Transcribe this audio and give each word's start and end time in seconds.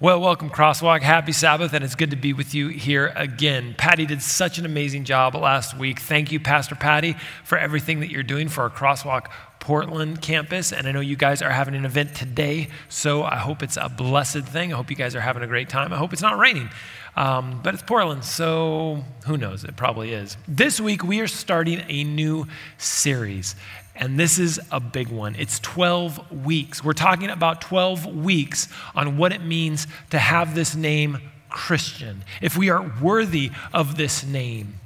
Well, 0.00 0.20
welcome, 0.20 0.50
Crosswalk. 0.50 1.02
Happy 1.02 1.30
Sabbath, 1.30 1.72
and 1.72 1.84
it's 1.84 1.94
good 1.94 2.10
to 2.10 2.16
be 2.16 2.32
with 2.32 2.52
you 2.52 2.66
here 2.66 3.12
again. 3.14 3.76
Patty 3.78 4.06
did 4.06 4.22
such 4.22 4.58
an 4.58 4.66
amazing 4.66 5.04
job 5.04 5.36
last 5.36 5.78
week. 5.78 6.00
Thank 6.00 6.32
you, 6.32 6.40
Pastor 6.40 6.74
Patty, 6.74 7.14
for 7.44 7.56
everything 7.56 8.00
that 8.00 8.10
you're 8.10 8.24
doing 8.24 8.48
for 8.48 8.62
our 8.62 8.70
Crosswalk 8.70 9.26
Portland 9.60 10.20
campus. 10.20 10.72
And 10.72 10.88
I 10.88 10.92
know 10.92 10.98
you 10.98 11.14
guys 11.14 11.42
are 11.42 11.50
having 11.50 11.76
an 11.76 11.84
event 11.84 12.16
today, 12.16 12.70
so 12.88 13.22
I 13.22 13.36
hope 13.36 13.62
it's 13.62 13.76
a 13.76 13.88
blessed 13.88 14.42
thing. 14.42 14.72
I 14.72 14.76
hope 14.76 14.90
you 14.90 14.96
guys 14.96 15.14
are 15.14 15.20
having 15.20 15.44
a 15.44 15.46
great 15.46 15.68
time. 15.68 15.92
I 15.92 15.96
hope 15.96 16.12
it's 16.12 16.20
not 16.20 16.38
raining. 16.38 16.70
Um, 17.16 17.60
but 17.62 17.72
it's 17.74 17.82
Portland, 17.84 18.24
so 18.24 19.04
who 19.26 19.36
knows? 19.36 19.62
It 19.62 19.76
probably 19.76 20.12
is. 20.12 20.36
This 20.48 20.80
week, 20.80 21.04
we 21.04 21.20
are 21.20 21.28
starting 21.28 21.84
a 21.88 22.02
new 22.02 22.48
series. 22.78 23.54
And 23.96 24.18
this 24.18 24.38
is 24.38 24.60
a 24.72 24.80
big 24.80 25.08
one. 25.08 25.36
It's 25.36 25.60
12 25.60 26.44
weeks. 26.44 26.82
We're 26.82 26.92
talking 26.94 27.30
about 27.30 27.60
12 27.60 28.06
weeks 28.06 28.68
on 28.94 29.16
what 29.16 29.32
it 29.32 29.42
means 29.42 29.86
to 30.10 30.18
have 30.18 30.54
this 30.54 30.74
name 30.74 31.18
Christian, 31.48 32.24
if 32.42 32.56
we 32.56 32.68
are 32.68 32.92
worthy 33.00 33.52
of 33.72 33.96
this 33.96 34.24
name, 34.24 34.80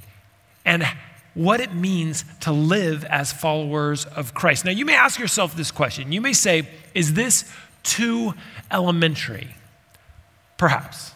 and 0.66 0.86
what 1.33 1.60
it 1.60 1.73
means 1.73 2.24
to 2.41 2.52
live 2.52 3.05
as 3.06 3.33
followers 3.33 4.05
of 4.05 4.34
Christ. 4.34 4.66
Now, 4.66 4.73
you 4.73 4.84
may 4.84 4.95
ask 4.95 5.19
yourself 5.19 5.56
this 5.56 5.70
question. 5.70 6.12
You 6.12 6.20
may 6.20 6.34
say, 6.34 6.69
is 6.95 7.14
this 7.14 7.50
too 7.84 8.34
elementary? 8.70 9.55
Perhaps. 10.59 11.12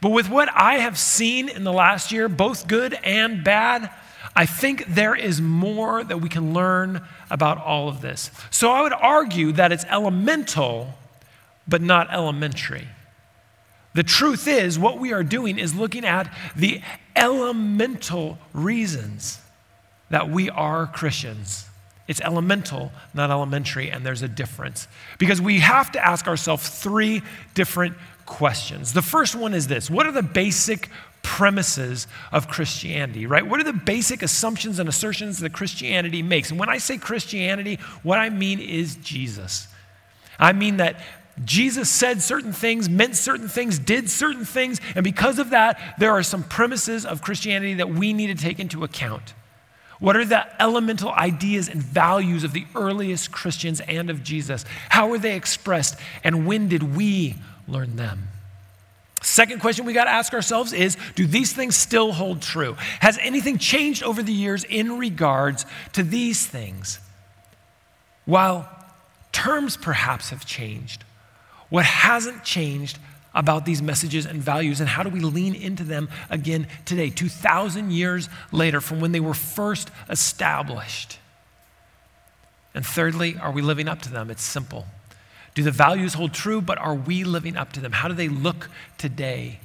But 0.00 0.10
with 0.10 0.28
what 0.28 0.48
I 0.54 0.74
have 0.74 0.96
seen 0.96 1.48
in 1.48 1.64
the 1.64 1.72
last 1.72 2.12
year, 2.12 2.28
both 2.28 2.68
good 2.68 2.94
and 3.02 3.42
bad, 3.42 3.90
I 4.34 4.46
think 4.46 4.86
there 4.86 5.14
is 5.14 5.40
more 5.40 6.04
that 6.04 6.20
we 6.20 6.28
can 6.28 6.52
learn 6.54 7.02
about 7.30 7.58
all 7.58 7.88
of 7.88 8.00
this. 8.00 8.30
So 8.50 8.70
I 8.70 8.82
would 8.82 8.92
argue 8.92 9.52
that 9.52 9.72
it's 9.72 9.84
elemental, 9.86 10.94
but 11.66 11.82
not 11.82 12.12
elementary. 12.12 12.88
The 13.94 14.02
truth 14.02 14.46
is, 14.46 14.78
what 14.78 14.98
we 14.98 15.12
are 15.12 15.24
doing 15.24 15.58
is 15.58 15.74
looking 15.74 16.04
at 16.04 16.32
the 16.54 16.82
elemental 17.16 18.38
reasons 18.52 19.40
that 20.10 20.30
we 20.30 20.48
are 20.50 20.86
Christians. 20.86 21.66
It's 22.06 22.20
elemental, 22.22 22.90
not 23.12 23.30
elementary, 23.30 23.90
and 23.90 24.04
there's 24.04 24.22
a 24.22 24.28
difference. 24.28 24.88
Because 25.18 25.40
we 25.40 25.58
have 25.60 25.92
to 25.92 26.04
ask 26.04 26.26
ourselves 26.26 26.68
three 26.68 27.22
different 27.54 27.96
questions. 28.24 28.92
The 28.92 29.02
first 29.02 29.34
one 29.34 29.52
is 29.52 29.66
this 29.66 29.90
What 29.90 30.06
are 30.06 30.12
the 30.12 30.22
basic 30.22 30.88
premises 31.22 32.06
of 32.32 32.48
Christianity, 32.48 33.26
right? 33.26 33.46
What 33.46 33.60
are 33.60 33.64
the 33.64 33.72
basic 33.72 34.22
assumptions 34.22 34.78
and 34.78 34.88
assertions 34.88 35.38
that 35.38 35.52
Christianity 35.52 36.22
makes? 36.22 36.50
And 36.50 36.58
when 36.58 36.68
I 36.68 36.78
say 36.78 36.98
Christianity, 36.98 37.78
what 38.02 38.18
I 38.18 38.30
mean 38.30 38.60
is 38.60 38.96
Jesus. 38.96 39.68
I 40.38 40.52
mean 40.52 40.78
that 40.78 41.00
Jesus 41.44 41.88
said 41.88 42.22
certain 42.22 42.52
things, 42.52 42.88
meant 42.88 43.16
certain 43.16 43.48
things, 43.48 43.78
did 43.78 44.10
certain 44.10 44.44
things, 44.44 44.80
and 44.94 45.04
because 45.04 45.38
of 45.38 45.50
that, 45.50 45.94
there 45.98 46.12
are 46.12 46.22
some 46.22 46.42
premises 46.42 47.06
of 47.06 47.22
Christianity 47.22 47.74
that 47.74 47.90
we 47.90 48.12
need 48.12 48.26
to 48.28 48.34
take 48.34 48.58
into 48.58 48.82
account. 48.84 49.34
What 50.00 50.16
are 50.16 50.24
the 50.24 50.46
elemental 50.62 51.12
ideas 51.12 51.68
and 51.68 51.82
values 51.82 52.44
of 52.44 52.52
the 52.52 52.66
earliest 52.74 53.32
Christians 53.32 53.80
and 53.80 54.10
of 54.10 54.22
Jesus? 54.22 54.64
How 54.88 55.08
were 55.08 55.18
they 55.18 55.36
expressed, 55.36 55.98
and 56.24 56.46
when 56.46 56.68
did 56.68 56.96
we 56.96 57.36
learn 57.66 57.96
them? 57.96 58.28
Second 59.22 59.60
question 59.60 59.84
we 59.84 59.92
got 59.92 60.04
to 60.04 60.10
ask 60.10 60.32
ourselves 60.32 60.72
is 60.72 60.96
Do 61.14 61.26
these 61.26 61.52
things 61.52 61.76
still 61.76 62.12
hold 62.12 62.40
true? 62.40 62.74
Has 63.00 63.18
anything 63.20 63.58
changed 63.58 64.02
over 64.02 64.22
the 64.22 64.32
years 64.32 64.64
in 64.64 64.98
regards 64.98 65.66
to 65.94 66.02
these 66.02 66.46
things? 66.46 67.00
While 68.24 68.68
terms 69.32 69.76
perhaps 69.76 70.30
have 70.30 70.44
changed, 70.44 71.04
what 71.68 71.84
hasn't 71.84 72.44
changed 72.44 72.98
about 73.34 73.64
these 73.64 73.82
messages 73.82 74.26
and 74.26 74.42
values, 74.42 74.80
and 74.80 74.88
how 74.88 75.02
do 75.02 75.10
we 75.10 75.20
lean 75.20 75.54
into 75.54 75.84
them 75.84 76.08
again 76.30 76.66
today, 76.84 77.10
2,000 77.10 77.90
years 77.90 78.28
later 78.52 78.80
from 78.80 79.00
when 79.00 79.12
they 79.12 79.20
were 79.20 79.34
first 79.34 79.90
established? 80.08 81.18
And 82.74 82.84
thirdly, 82.84 83.36
are 83.40 83.52
we 83.52 83.62
living 83.62 83.88
up 83.88 84.02
to 84.02 84.10
them? 84.10 84.30
It's 84.30 84.42
simple. 84.42 84.86
Do 85.58 85.64
the 85.64 85.72
values 85.72 86.14
hold 86.14 86.34
true, 86.34 86.60
but 86.60 86.78
are 86.78 86.94
we 86.94 87.24
living 87.24 87.56
up 87.56 87.72
to 87.72 87.80
them? 87.80 87.90
How 87.90 88.06
do 88.06 88.14
they 88.14 88.28
look 88.28 88.70
today? 88.96 89.58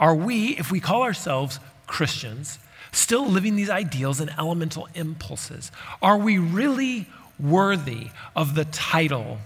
Are 0.00 0.14
we, 0.14 0.56
if 0.56 0.72
we 0.72 0.80
call 0.80 1.02
ourselves 1.02 1.60
Christians, 1.86 2.58
still 2.92 3.26
living 3.26 3.54
these 3.54 3.68
ideals 3.68 4.20
and 4.20 4.30
elemental 4.38 4.88
impulses? 4.94 5.70
Are 6.00 6.16
we 6.16 6.38
really 6.38 7.04
worthy 7.38 8.08
of 8.34 8.54
the 8.54 8.64
title 8.64 9.36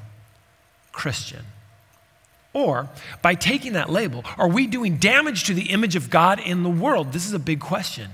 Christian? 0.92 1.44
Or, 2.52 2.88
by 3.20 3.34
taking 3.34 3.72
that 3.72 3.90
label, 3.90 4.24
are 4.38 4.48
we 4.48 4.68
doing 4.68 4.98
damage 4.98 5.42
to 5.46 5.52
the 5.52 5.70
image 5.70 5.96
of 5.96 6.10
God 6.10 6.38
in 6.38 6.62
the 6.62 6.70
world? 6.70 7.12
This 7.12 7.26
is 7.26 7.32
a 7.32 7.40
big 7.40 7.58
question. 7.58 8.12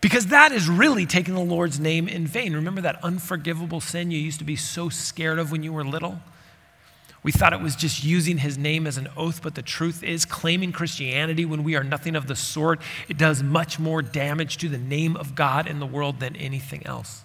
Because 0.00 0.28
that 0.28 0.52
is 0.52 0.68
really 0.68 1.06
taking 1.06 1.34
the 1.34 1.40
Lord's 1.40 1.80
name 1.80 2.06
in 2.06 2.24
vain. 2.24 2.54
Remember 2.54 2.82
that 2.82 3.02
unforgivable 3.02 3.80
sin 3.80 4.12
you 4.12 4.18
used 4.20 4.38
to 4.38 4.44
be 4.44 4.54
so 4.54 4.88
scared 4.88 5.40
of 5.40 5.50
when 5.50 5.64
you 5.64 5.72
were 5.72 5.84
little? 5.84 6.20
We 7.26 7.32
thought 7.32 7.52
it 7.52 7.60
was 7.60 7.74
just 7.74 8.04
using 8.04 8.38
his 8.38 8.56
name 8.56 8.86
as 8.86 8.98
an 8.98 9.08
oath, 9.16 9.42
but 9.42 9.56
the 9.56 9.62
truth 9.62 10.04
is, 10.04 10.24
claiming 10.24 10.70
Christianity 10.70 11.44
when 11.44 11.64
we 11.64 11.74
are 11.74 11.82
nothing 11.82 12.14
of 12.14 12.28
the 12.28 12.36
sort, 12.36 12.80
it 13.08 13.18
does 13.18 13.42
much 13.42 13.80
more 13.80 14.00
damage 14.00 14.58
to 14.58 14.68
the 14.68 14.78
name 14.78 15.16
of 15.16 15.34
God 15.34 15.66
in 15.66 15.80
the 15.80 15.86
world 15.86 16.20
than 16.20 16.36
anything 16.36 16.86
else. 16.86 17.24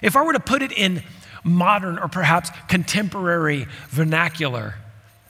If 0.00 0.16
I 0.16 0.22
were 0.22 0.32
to 0.32 0.40
put 0.40 0.62
it 0.62 0.72
in 0.72 1.02
modern 1.44 1.98
or 1.98 2.08
perhaps 2.08 2.48
contemporary 2.68 3.66
vernacular, 3.90 4.76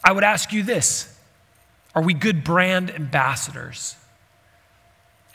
I 0.05 0.13
would 0.13 0.23
ask 0.23 0.53
you 0.53 0.63
this 0.63 1.13
Are 1.93 2.03
we 2.03 2.15
good 2.15 2.45
brand 2.45 2.93
ambassadors? 2.93 3.97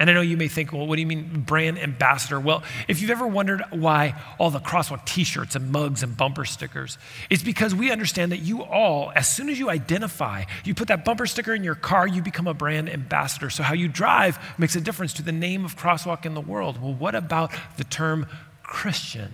And 0.03 0.09
I 0.09 0.15
know 0.15 0.19
you 0.19 0.35
may 0.35 0.49
think, 0.49 0.73
well, 0.73 0.85
what 0.85 0.97
do 0.97 1.01
you 1.01 1.07
mean 1.07 1.45
brand 1.47 1.79
ambassador? 1.79 2.37
Well, 2.37 2.61
if 2.89 3.01
you've 3.01 3.09
ever 3.09 3.25
wondered 3.25 3.63
why 3.69 4.21
all 4.37 4.49
the 4.49 4.59
Crosswalk 4.59 5.05
t 5.05 5.23
shirts 5.23 5.55
and 5.55 5.71
mugs 5.71 6.03
and 6.03 6.17
bumper 6.17 6.43
stickers, 6.43 6.97
it's 7.29 7.41
because 7.41 7.73
we 7.73 7.89
understand 7.89 8.33
that 8.33 8.39
you 8.39 8.63
all, 8.63 9.13
as 9.15 9.33
soon 9.33 9.47
as 9.47 9.57
you 9.57 9.69
identify, 9.69 10.43
you 10.65 10.75
put 10.75 10.89
that 10.89 11.05
bumper 11.05 11.25
sticker 11.25 11.53
in 11.53 11.63
your 11.63 11.75
car, 11.75 12.05
you 12.05 12.21
become 12.21 12.47
a 12.47 12.53
brand 12.53 12.89
ambassador. 12.89 13.49
So 13.49 13.63
how 13.63 13.75
you 13.75 13.87
drive 13.87 14.37
makes 14.57 14.75
a 14.75 14.81
difference 14.81 15.13
to 15.13 15.21
the 15.21 15.31
name 15.31 15.63
of 15.63 15.77
Crosswalk 15.77 16.25
in 16.25 16.33
the 16.33 16.41
world. 16.41 16.81
Well, 16.81 16.93
what 16.93 17.15
about 17.15 17.53
the 17.77 17.85
term 17.85 18.27
Christian? 18.61 19.31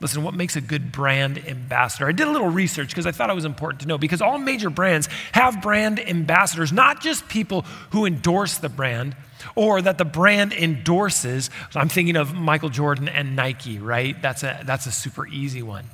Listen, 0.00 0.22
what 0.22 0.32
makes 0.32 0.56
a 0.56 0.62
good 0.62 0.92
brand 0.92 1.46
ambassador? 1.46 2.08
I 2.08 2.12
did 2.12 2.26
a 2.26 2.30
little 2.30 2.48
research 2.48 2.88
because 2.88 3.04
I 3.04 3.12
thought 3.12 3.28
it 3.28 3.34
was 3.34 3.44
important 3.44 3.82
to 3.82 3.86
know 3.86 3.98
because 3.98 4.22
all 4.22 4.38
major 4.38 4.70
brands 4.70 5.08
have 5.32 5.60
brand 5.60 6.00
ambassadors, 6.00 6.72
not 6.72 7.02
just 7.02 7.28
people 7.28 7.62
who 7.90 8.06
endorse 8.06 8.56
the 8.56 8.70
brand 8.70 9.14
or 9.54 9.82
that 9.82 9.98
the 9.98 10.06
brand 10.06 10.54
endorses. 10.54 11.50
I'm 11.74 11.90
thinking 11.90 12.16
of 12.16 12.34
Michael 12.34 12.70
Jordan 12.70 13.10
and 13.10 13.36
Nike, 13.36 13.78
right? 13.78 14.20
That's 14.22 14.42
a, 14.42 14.62
that's 14.64 14.86
a 14.86 14.92
super 14.92 15.26
easy 15.26 15.62
one. 15.62 15.84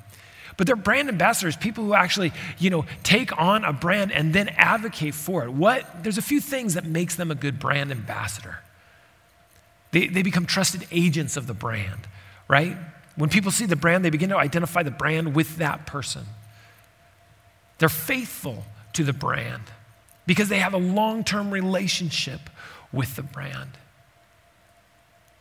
But 0.56 0.68
they're 0.68 0.76
brand 0.76 1.08
ambassadors, 1.08 1.56
people 1.56 1.84
who 1.84 1.94
actually, 1.94 2.32
you 2.58 2.70
know, 2.70 2.86
take 3.02 3.36
on 3.38 3.64
a 3.64 3.72
brand 3.72 4.12
and 4.12 4.32
then 4.32 4.48
advocate 4.50 5.14
for 5.14 5.44
it. 5.44 5.52
What? 5.52 6.04
There's 6.04 6.16
a 6.16 6.22
few 6.22 6.40
things 6.40 6.74
that 6.74 6.84
makes 6.84 7.16
them 7.16 7.32
a 7.32 7.34
good 7.34 7.58
brand 7.58 7.90
ambassador. 7.90 8.60
They, 9.90 10.06
they 10.06 10.22
become 10.22 10.46
trusted 10.46 10.86
agents 10.92 11.36
of 11.36 11.46
the 11.46 11.54
brand, 11.54 12.06
right? 12.48 12.76
When 13.16 13.30
people 13.30 13.50
see 13.50 13.66
the 13.66 13.76
brand, 13.76 14.04
they 14.04 14.10
begin 14.10 14.28
to 14.30 14.36
identify 14.36 14.82
the 14.82 14.90
brand 14.90 15.34
with 15.34 15.56
that 15.56 15.86
person. 15.86 16.24
They're 17.78 17.88
faithful 17.88 18.64
to 18.92 19.04
the 19.04 19.12
brand 19.12 19.64
because 20.26 20.48
they 20.48 20.58
have 20.58 20.74
a 20.74 20.78
long 20.78 21.24
term 21.24 21.50
relationship 21.50 22.40
with 22.92 23.16
the 23.16 23.22
brand. 23.22 23.70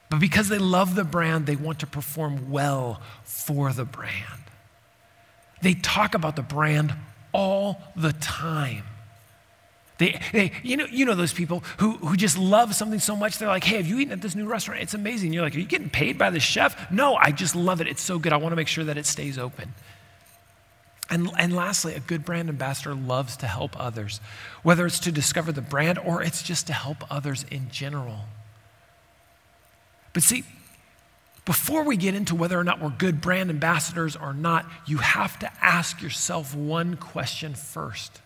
But 0.10 0.20
because 0.20 0.50
they 0.50 0.58
love 0.58 0.96
the 0.96 1.04
brand, 1.04 1.46
they 1.46 1.56
want 1.56 1.80
to 1.80 1.88
perform 1.88 2.52
well 2.52 3.02
for 3.24 3.74
the 3.74 3.86
brand. 3.86 4.44
They 5.62 5.74
talk 5.74 6.14
about 6.14 6.36
the 6.36 6.44
brand 6.44 6.94
all 7.34 7.82
the 7.96 8.14
time. 8.14 8.84
They, 9.98 10.20
they, 10.34 10.52
you, 10.62 10.78
know, 10.78 10.86
you 10.86 11.06
know 11.06 11.16
those 11.16 11.34
people 11.34 11.64
who, 11.78 11.94
who 11.94 12.18
just 12.18 12.38
love 12.38 12.76
something 12.76 13.00
so 13.00 13.16
much, 13.16 13.38
they're 13.38 13.48
like, 13.48 13.64
hey, 13.64 13.78
have 13.78 13.88
you 13.88 14.00
eaten 14.00 14.12
at 14.12 14.22
this 14.22 14.36
new 14.36 14.46
restaurant? 14.46 14.82
It's 14.82 14.94
amazing. 14.94 15.32
You're 15.32 15.44
like, 15.44 15.56
are 15.56 15.60
you 15.60 15.66
getting 15.66 15.90
paid 15.90 16.18
by 16.18 16.30
the 16.30 16.40
chef? 16.40 16.92
No, 16.92 17.16
I 17.16 17.32
just 17.32 17.56
love 17.56 17.80
it. 17.80 17.88
It's 17.88 18.02
so 18.02 18.20
good. 18.20 18.34
I 18.34 18.38
want 18.38 18.52
to 18.52 18.58
make 18.58 18.68
sure 18.68 18.84
that 18.84 18.98
it 18.98 19.06
stays 19.06 19.38
open. 19.38 19.74
And, 21.10 21.30
and 21.38 21.56
lastly, 21.56 21.94
a 21.94 22.00
good 22.00 22.26
brand 22.26 22.50
ambassador 22.50 22.94
loves 22.94 23.38
to 23.38 23.48
help 23.48 23.80
others, 23.80 24.20
whether 24.64 24.86
it's 24.86 25.00
to 25.02 25.12
discover 25.12 25.52
the 25.52 25.62
brand 25.62 26.00
or 26.00 26.22
it's 26.22 26.44
just 26.44 26.68
to 26.68 26.74
help 26.74 27.10
others 27.10 27.46
in 27.50 27.70
general. 27.70 28.22
But 30.12 30.24
see, 30.24 30.44
before 31.46 31.84
we 31.84 31.96
get 31.96 32.16
into 32.16 32.34
whether 32.34 32.60
or 32.60 32.64
not 32.64 32.82
we're 32.82 32.90
good 32.90 33.22
brand 33.22 33.52
ambassadors 33.52 34.16
or 34.16 34.34
not, 34.34 34.66
you 34.88 34.98
have 34.98 35.38
to 35.40 35.52
ask 35.62 36.02
yourself 36.02 36.56
one 36.56 36.98
question 36.98 37.54
first 37.54 38.22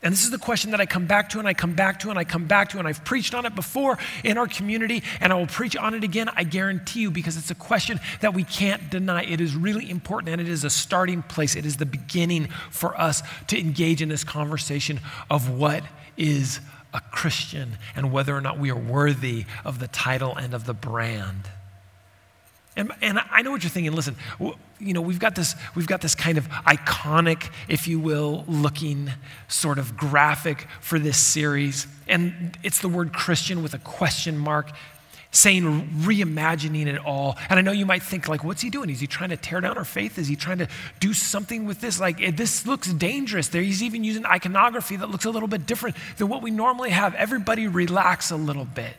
And 0.00 0.12
this 0.12 0.22
is 0.22 0.30
the 0.30 0.38
question 0.38 0.70
that 0.70 0.80
I 0.80 0.86
come 0.86 1.06
back 1.06 1.30
to 1.30 1.40
and 1.40 1.48
I 1.48 1.54
come 1.54 1.74
back 1.74 1.98
to 2.00 2.10
and 2.10 2.18
I 2.18 2.22
come 2.22 2.46
back 2.46 2.68
to, 2.70 2.78
and 2.78 2.86
I've 2.86 3.04
preached 3.04 3.34
on 3.34 3.44
it 3.46 3.56
before 3.56 3.98
in 4.22 4.38
our 4.38 4.46
community, 4.46 5.02
and 5.20 5.32
I 5.32 5.36
will 5.36 5.48
preach 5.48 5.76
on 5.76 5.92
it 5.94 6.04
again, 6.04 6.28
I 6.36 6.44
guarantee 6.44 7.00
you, 7.00 7.10
because 7.10 7.36
it's 7.36 7.50
a 7.50 7.56
question 7.56 7.98
that 8.20 8.32
we 8.32 8.44
can't 8.44 8.90
deny. 8.90 9.24
It 9.24 9.40
is 9.40 9.56
really 9.56 9.90
important, 9.90 10.32
and 10.32 10.40
it 10.40 10.48
is 10.48 10.62
a 10.62 10.70
starting 10.70 11.22
place. 11.22 11.56
It 11.56 11.66
is 11.66 11.78
the 11.78 11.86
beginning 11.86 12.46
for 12.70 12.98
us 12.98 13.24
to 13.48 13.58
engage 13.58 14.00
in 14.00 14.08
this 14.08 14.22
conversation 14.22 15.00
of 15.28 15.50
what 15.50 15.82
is 16.16 16.60
a 16.94 17.00
Christian 17.00 17.72
and 17.96 18.12
whether 18.12 18.36
or 18.36 18.40
not 18.40 18.58
we 18.58 18.70
are 18.70 18.78
worthy 18.78 19.46
of 19.64 19.80
the 19.80 19.88
title 19.88 20.36
and 20.36 20.54
of 20.54 20.64
the 20.64 20.74
brand. 20.74 21.50
And, 22.76 22.92
and 23.02 23.18
I 23.32 23.42
know 23.42 23.50
what 23.50 23.64
you're 23.64 23.70
thinking. 23.70 23.92
Listen, 23.92 24.14
you 24.80 24.92
know, 24.92 25.00
we've 25.00 25.18
got 25.18 25.34
this, 25.34 25.54
we've 25.74 25.86
got 25.86 26.00
this 26.00 26.14
kind 26.14 26.38
of 26.38 26.48
iconic, 26.48 27.50
if 27.68 27.88
you 27.88 27.98
will, 27.98 28.44
looking 28.46 29.10
sort 29.48 29.78
of 29.78 29.96
graphic 29.96 30.66
for 30.80 30.98
this 30.98 31.18
series. 31.18 31.86
And 32.06 32.56
it's 32.62 32.80
the 32.80 32.88
word 32.88 33.12
Christian 33.12 33.62
with 33.62 33.74
a 33.74 33.78
question 33.78 34.38
mark, 34.38 34.70
saying 35.30 35.64
reimagining 36.00 36.86
it 36.86 37.04
all. 37.04 37.36
And 37.50 37.58
I 37.58 37.62
know 37.62 37.72
you 37.72 37.86
might 37.86 38.02
think, 38.02 38.28
like, 38.28 38.44
what's 38.44 38.62
he 38.62 38.70
doing? 38.70 38.88
Is 38.88 39.00
he 39.00 39.06
trying 39.06 39.30
to 39.30 39.36
tear 39.36 39.60
down 39.60 39.76
our 39.76 39.84
faith? 39.84 40.18
Is 40.18 40.28
he 40.28 40.36
trying 40.36 40.58
to 40.58 40.68
do 41.00 41.12
something 41.12 41.66
with 41.66 41.80
this? 41.80 42.00
Like, 42.00 42.22
eh, 42.22 42.30
this 42.30 42.66
looks 42.66 42.92
dangerous. 42.92 43.48
There, 43.48 43.62
he's 43.62 43.82
even 43.82 44.04
using 44.04 44.24
iconography 44.24 44.96
that 44.96 45.10
looks 45.10 45.24
a 45.24 45.30
little 45.30 45.48
bit 45.48 45.66
different 45.66 45.96
than 46.16 46.28
what 46.28 46.42
we 46.42 46.50
normally 46.50 46.90
have. 46.90 47.14
Everybody 47.14 47.68
relax 47.68 48.30
a 48.30 48.36
little 48.36 48.64
bit. 48.64 48.94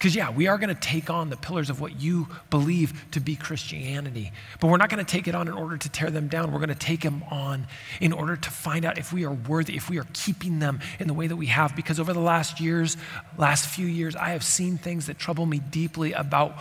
Because, 0.00 0.16
yeah, 0.16 0.30
we 0.30 0.46
are 0.46 0.56
going 0.56 0.74
to 0.74 0.80
take 0.80 1.10
on 1.10 1.28
the 1.28 1.36
pillars 1.36 1.68
of 1.68 1.78
what 1.78 2.00
you 2.00 2.26
believe 2.48 3.10
to 3.10 3.20
be 3.20 3.36
Christianity. 3.36 4.32
But 4.58 4.68
we're 4.68 4.78
not 4.78 4.88
going 4.88 5.04
to 5.04 5.10
take 5.10 5.28
it 5.28 5.34
on 5.34 5.46
in 5.46 5.52
order 5.52 5.76
to 5.76 5.88
tear 5.90 6.08
them 6.08 6.26
down. 6.28 6.52
We're 6.52 6.58
going 6.58 6.70
to 6.70 6.74
take 6.74 7.02
them 7.02 7.22
on 7.30 7.66
in 8.00 8.14
order 8.14 8.34
to 8.34 8.50
find 8.50 8.86
out 8.86 8.96
if 8.96 9.12
we 9.12 9.26
are 9.26 9.32
worthy, 9.34 9.76
if 9.76 9.90
we 9.90 9.98
are 9.98 10.06
keeping 10.14 10.58
them 10.58 10.80
in 10.98 11.06
the 11.06 11.12
way 11.12 11.26
that 11.26 11.36
we 11.36 11.48
have. 11.48 11.76
Because 11.76 12.00
over 12.00 12.14
the 12.14 12.20
last 12.20 12.60
years, 12.60 12.96
last 13.36 13.66
few 13.66 13.86
years, 13.86 14.16
I 14.16 14.30
have 14.30 14.42
seen 14.42 14.78
things 14.78 15.04
that 15.04 15.18
trouble 15.18 15.44
me 15.44 15.58
deeply 15.58 16.14
about 16.14 16.56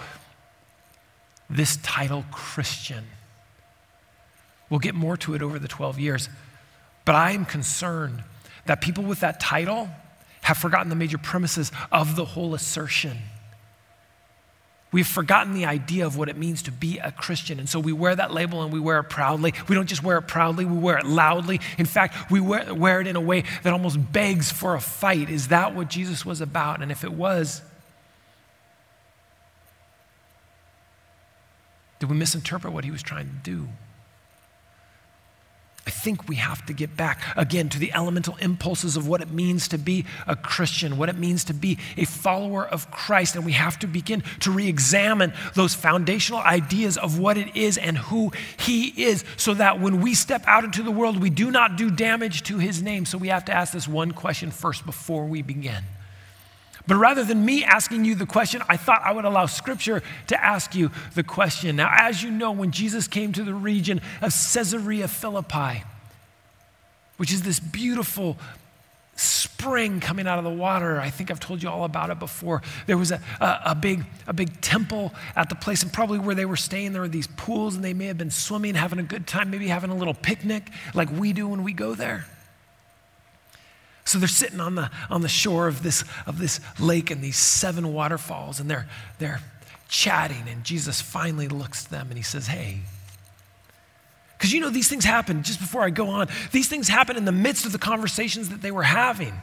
this 1.50 1.78
title, 1.78 2.26
Christian. 2.34 3.06
We'll 4.70 4.82
get 4.82 4.96
more 4.96 5.16
to 5.16 5.34
it 5.34 5.42
over 5.42 5.60
the 5.60 5.70
12 5.70 5.98
years. 5.98 6.28
But 7.06 7.16
I 7.16 7.32
am 7.32 7.46
concerned 7.46 8.22
that 8.66 8.82
people 8.82 9.06
with 9.06 9.22
that 9.22 9.40
title, 9.40 9.88
have 10.50 10.58
forgotten 10.58 10.90
the 10.90 10.96
major 10.96 11.20
premises 11.20 11.72
of 11.92 12.16
the 12.16 12.26
whole 12.26 12.56
assertion. 12.56 13.20
We've 14.92 15.06
forgotten 15.06 15.54
the 15.54 15.66
idea 15.66 16.08
of 16.08 16.18
what 16.18 16.28
it 16.28 16.38
means 16.38 16.64
to 16.64 16.72
be 16.72 16.98
a 16.98 17.12
Christian. 17.12 17.60
And 17.60 17.70
so 17.70 17.80
we 17.80 17.94
wear 17.94 18.16
that 18.16 18.34
label 18.34 18.64
and 18.64 18.74
we 18.74 18.80
wear 18.80 18.98
it 18.98 19.12
proudly. 19.12 19.54
We 19.68 19.76
don't 19.76 19.86
just 19.86 20.02
wear 20.02 20.18
it 20.18 20.24
proudly, 20.24 20.66
we 20.66 20.76
wear 20.76 20.98
it 20.98 21.06
loudly. 21.06 21.62
In 21.78 21.86
fact, 21.86 22.32
we 22.32 22.40
wear, 22.40 22.74
wear 22.74 23.00
it 23.00 23.06
in 23.06 23.16
a 23.16 23.22
way 23.22 23.44
that 23.62 23.74
almost 23.74 24.12
begs 24.12 24.52
for 24.52 24.74
a 24.74 24.82
fight. 24.82 25.30
Is 25.30 25.50
that 25.50 25.76
what 25.76 25.88
Jesus 25.88 26.26
was 26.26 26.42
about? 26.42 26.82
And 26.82 26.92
if 26.92 27.04
it 27.04 27.14
was, 27.14 27.62
did 32.00 32.10
we 32.10 32.16
misinterpret 32.16 32.74
what 32.74 32.86
he 32.86 32.90
was 32.90 33.04
trying 33.04 33.28
to 33.28 33.36
do? 33.44 33.68
I 35.90 35.92
think 35.92 36.30
we 36.30 36.36
have 36.36 36.64
to 36.68 36.74
get 36.74 36.96
back 36.96 37.20
again 37.36 37.68
to 37.70 37.80
the 37.80 37.92
elemental 37.94 38.36
impulses 38.36 38.96
of 38.96 39.08
what 39.08 39.22
it 39.22 39.32
means 39.32 39.68
to 39.70 39.80
be 39.80 40.06
a 40.28 40.36
Christian, 40.36 41.00
what 41.00 41.10
it 41.10 41.18
means 41.18 41.46
to 41.46 41.54
be 41.56 41.80
a 41.98 42.06
follower 42.06 42.64
of 42.64 42.92
Christ. 42.92 43.36
And 43.36 43.44
we 43.44 43.54
have 43.54 43.80
to 43.80 43.88
begin 43.88 44.22
to 44.42 44.52
re 44.52 44.68
examine 44.68 45.34
those 45.56 45.74
foundational 45.74 46.42
ideas 46.42 46.96
of 46.96 47.18
what 47.18 47.40
it 47.40 47.56
is 47.56 47.80
and 47.80 47.98
who 47.98 48.32
He 48.60 48.90
is, 49.04 49.26
so 49.36 49.56
that 49.56 49.80
when 49.80 50.00
we 50.00 50.14
step 50.14 50.44
out 50.46 50.64
into 50.64 50.84
the 50.84 50.92
world, 50.92 51.20
we 51.20 51.32
do 51.32 51.50
not 51.50 51.76
do 51.76 51.90
damage 51.90 52.44
to 52.44 52.60
His 52.60 52.84
name. 52.84 53.08
So 53.08 53.18
we 53.18 53.30
have 53.30 53.46
to 53.46 53.52
ask 53.52 53.74
this 53.74 53.88
one 53.88 54.12
question 54.12 54.52
first 54.52 54.86
before 54.86 55.26
we 55.26 55.42
begin. 55.42 55.84
But 56.90 56.98
rather 56.98 57.24
than 57.24 57.46
me 57.46 57.64
asking 57.64 58.04
you 58.04 58.16
the 58.16 58.26
question, 58.26 58.64
I 58.68 58.76
thought 58.76 59.04
I 59.06 59.12
would 59.12 59.24
allow 59.24 59.46
Scripture 59.46 60.02
to 60.26 60.44
ask 60.44 60.74
you 60.74 60.90
the 61.14 61.22
question. 61.22 61.76
Now, 61.76 61.92
as 61.96 62.24
you 62.24 62.32
know, 62.32 62.52
when 62.52 62.72
Jesus 62.72 63.08
came 63.08 63.32
to 63.34 63.44
the 63.44 63.54
region 63.54 64.02
of 64.24 64.34
Caesarea 64.34 65.08
Philippi, 65.08 65.84
which 67.18 67.32
is 67.32 67.44
this 67.44 67.60
beautiful 67.60 68.38
spring 69.16 70.00
coming 70.00 70.26
out 70.26 70.40
of 70.40 70.46
the 70.46 70.50
water. 70.50 71.00
I 71.00 71.12
think 71.12 71.30
I've 71.30 71.40
told 71.40 71.62
you 71.62 71.70
all 71.70 71.84
about 71.84 72.10
it 72.10 72.18
before. 72.18 72.64
There 72.88 72.98
was 72.98 73.12
a, 73.12 73.22
a, 73.40 73.60
a, 73.66 73.76
big, 73.76 74.06
a 74.26 74.34
big 74.34 74.60
temple 74.62 75.14
at 75.36 75.50
the 75.50 75.56
place, 75.56 75.84
and 75.84 75.94
probably 75.94 76.18
where 76.18 76.34
they 76.34 76.46
were 76.46 76.58
staying, 76.58 76.94
there 76.94 77.02
were 77.02 77.08
these 77.08 77.28
pools, 77.28 77.76
and 77.76 77.84
they 77.84 77.94
may 77.94 78.06
have 78.06 78.18
been 78.18 78.32
swimming, 78.32 78.74
having 78.74 78.98
a 78.98 79.04
good 79.04 79.28
time, 79.28 79.52
maybe 79.52 79.68
having 79.68 79.92
a 79.92 79.96
little 79.96 80.16
picnic 80.16 80.72
like 80.96 81.12
we 81.12 81.34
do 81.34 81.48
when 81.50 81.64
we 81.64 81.74
go 81.74 81.94
there. 81.94 82.26
So 84.10 84.18
they're 84.18 84.28
sitting 84.28 84.60
on 84.60 84.74
the, 84.74 84.90
on 85.12 85.22
the 85.22 85.30
shore 85.30 85.68
of 85.68 85.84
this, 85.84 86.04
of 86.26 86.40
this 86.40 86.60
lake 86.80 87.12
and 87.12 87.22
these 87.22 87.38
seven 87.38 87.94
waterfalls, 87.94 88.60
and 88.60 88.68
they're, 88.68 88.90
they're 89.20 89.40
chatting. 89.88 90.46
And 90.50 90.64
Jesus 90.64 91.00
finally 91.00 91.48
looks 91.48 91.86
at 91.86 91.92
them 91.92 92.08
and 92.08 92.18
he 92.18 92.24
says, 92.24 92.48
Hey, 92.48 92.80
because 94.36 94.52
you 94.52 94.62
know, 94.62 94.72
these 94.72 94.90
things 94.90 95.06
happen, 95.06 95.44
just 95.44 95.60
before 95.60 95.84
I 95.84 95.92
go 95.92 96.08
on, 96.08 96.28
these 96.52 96.68
things 96.68 96.88
happen 96.88 97.18
in 97.18 97.26
the 97.26 97.32
midst 97.32 97.68
of 97.68 97.72
the 97.72 97.78
conversations 97.78 98.50
that 98.50 98.64
they 98.64 98.72
were 98.72 98.82
having 98.82 99.34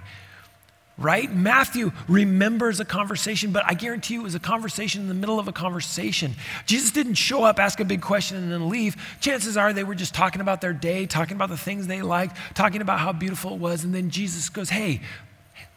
right? 0.98 1.30
Matthew 1.30 1.92
remembers 2.08 2.80
a 2.80 2.84
conversation, 2.84 3.50
but 3.52 3.64
I 3.66 3.74
guarantee 3.74 4.14
you 4.14 4.20
it 4.20 4.24
was 4.24 4.34
a 4.34 4.40
conversation 4.40 5.02
in 5.02 5.08
the 5.08 5.14
middle 5.14 5.38
of 5.38 5.46
a 5.46 5.52
conversation. 5.52 6.34
Jesus 6.64 6.90
didn't 6.90 7.14
show 7.14 7.44
up, 7.44 7.58
ask 7.58 7.80
a 7.80 7.84
big 7.84 8.00
question, 8.00 8.38
and 8.38 8.50
then 8.50 8.68
leave. 8.68 8.96
Chances 9.20 9.56
are 9.56 9.72
they 9.72 9.84
were 9.84 9.94
just 9.94 10.14
talking 10.14 10.40
about 10.40 10.60
their 10.60 10.72
day, 10.72 11.06
talking 11.06 11.36
about 11.36 11.50
the 11.50 11.58
things 11.58 11.86
they 11.86 12.00
liked, 12.00 12.36
talking 12.54 12.80
about 12.80 12.98
how 12.98 13.12
beautiful 13.12 13.54
it 13.54 13.60
was, 13.60 13.84
and 13.84 13.94
then 13.94 14.10
Jesus 14.10 14.48
goes, 14.48 14.70
Hey, 14.70 15.02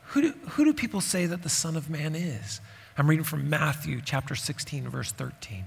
who 0.07 0.21
do, 0.21 0.33
who 0.51 0.66
do 0.66 0.74
people 0.74 1.01
say 1.01 1.25
that 1.25 1.44
the 1.44 1.50
Son 1.50 1.75
of 1.75 1.89
Man 1.89 2.16
is? 2.16 2.62
I'm 2.98 3.10
reading 3.10 3.25
from 3.25 3.50
Matthew 3.50 4.01
chapter 4.04 4.36
16, 4.36 4.89
verse 4.89 5.12
13. 5.12 5.66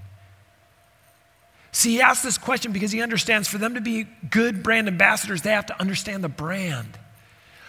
See, 1.71 1.93
he 1.93 2.01
asks 2.01 2.23
this 2.23 2.37
question 2.37 2.71
because 2.71 2.91
he 2.91 3.01
understands 3.01 3.47
for 3.47 3.57
them 3.57 3.73
to 3.73 3.81
be 3.81 4.05
good 4.29 4.61
brand 4.61 4.87
ambassadors, 4.87 5.41
they 5.41 5.51
have 5.51 5.65
to 5.67 5.79
understand 5.79 6.23
the 6.23 6.29
brand. 6.29 6.99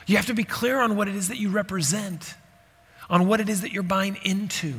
You 0.06 0.16
have 0.16 0.26
to 0.26 0.34
be 0.34 0.44
clear 0.44 0.80
on 0.80 0.96
what 0.96 1.08
it 1.08 1.14
is 1.14 1.28
that 1.28 1.38
you 1.38 1.50
represent, 1.50 2.34
on 3.08 3.26
what 3.26 3.40
it 3.40 3.48
is 3.48 3.62
that 3.62 3.72
you're 3.72 3.82
buying 3.82 4.18
into. 4.24 4.74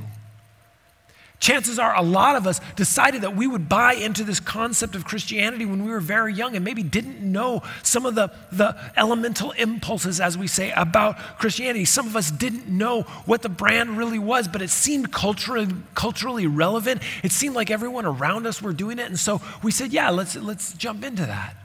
Chances 1.39 1.77
are 1.77 1.95
a 1.95 2.01
lot 2.01 2.37
of 2.37 2.47
us 2.47 2.61
decided 2.75 3.21
that 3.21 3.35
we 3.35 3.45
would 3.45 3.67
buy 3.67 3.93
into 3.93 4.23
this 4.23 4.39
concept 4.39 4.95
of 4.95 5.03
Christianity 5.03 5.65
when 5.65 5.83
we 5.83 5.91
were 5.91 5.99
very 5.99 6.33
young 6.33 6.55
and 6.55 6.63
maybe 6.63 6.81
didn't 6.81 7.19
know 7.21 7.61
some 7.83 8.05
of 8.05 8.15
the, 8.15 8.31
the 8.53 8.75
elemental 8.95 9.51
impulses, 9.51 10.21
as 10.21 10.37
we 10.37 10.47
say, 10.47 10.71
about 10.71 11.17
Christianity. 11.37 11.83
Some 11.83 12.07
of 12.07 12.15
us 12.15 12.31
didn't 12.31 12.69
know 12.69 13.01
what 13.25 13.41
the 13.41 13.49
brand 13.49 13.97
really 13.97 14.17
was, 14.17 14.47
but 14.47 14.61
it 14.61 14.69
seemed 14.69 15.11
culturally, 15.11 15.67
culturally 15.93 16.47
relevant. 16.47 17.01
It 17.21 17.33
seemed 17.33 17.53
like 17.53 17.69
everyone 17.69 18.05
around 18.05 18.47
us 18.47 18.61
were 18.61 18.73
doing 18.73 18.97
it. 18.97 19.07
And 19.07 19.19
so 19.19 19.41
we 19.61 19.71
said, 19.71 19.91
yeah, 19.91 20.09
let's, 20.11 20.35
let's 20.37 20.73
jump 20.73 21.03
into 21.03 21.25
that. 21.25 21.55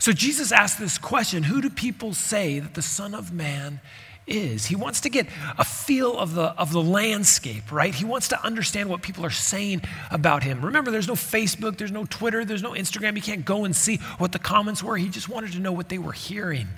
So 0.00 0.12
Jesus 0.12 0.50
asked 0.50 0.80
this 0.80 0.98
question 0.98 1.44
Who 1.44 1.60
do 1.60 1.70
people 1.70 2.14
say 2.14 2.58
that 2.58 2.74
the 2.74 2.82
Son 2.82 3.14
of 3.14 3.32
Man 3.32 3.80
is? 4.26 4.66
He 4.66 4.74
wants 4.74 5.02
to 5.02 5.10
get 5.10 5.26
a 5.58 5.64
feel 5.64 6.18
of 6.18 6.34
the, 6.34 6.46
of 6.58 6.72
the 6.72 6.82
landscape, 6.82 7.70
right? 7.70 7.94
He 7.94 8.06
wants 8.06 8.28
to 8.28 8.42
understand 8.42 8.88
what 8.88 9.02
people 9.02 9.26
are 9.26 9.30
saying 9.30 9.82
about 10.10 10.42
him. 10.42 10.64
Remember, 10.64 10.90
there's 10.90 11.06
no 11.06 11.14
Facebook, 11.14 11.76
there's 11.76 11.92
no 11.92 12.06
Twitter, 12.06 12.46
there's 12.46 12.62
no 12.62 12.72
Instagram. 12.72 13.14
You 13.14 13.22
can't 13.22 13.44
go 13.44 13.66
and 13.66 13.76
see 13.76 13.98
what 14.16 14.32
the 14.32 14.38
comments 14.38 14.82
were. 14.82 14.96
He 14.96 15.10
just 15.10 15.28
wanted 15.28 15.52
to 15.52 15.60
know 15.60 15.72
what 15.72 15.90
they 15.90 15.98
were 15.98 16.12
hearing 16.12 16.68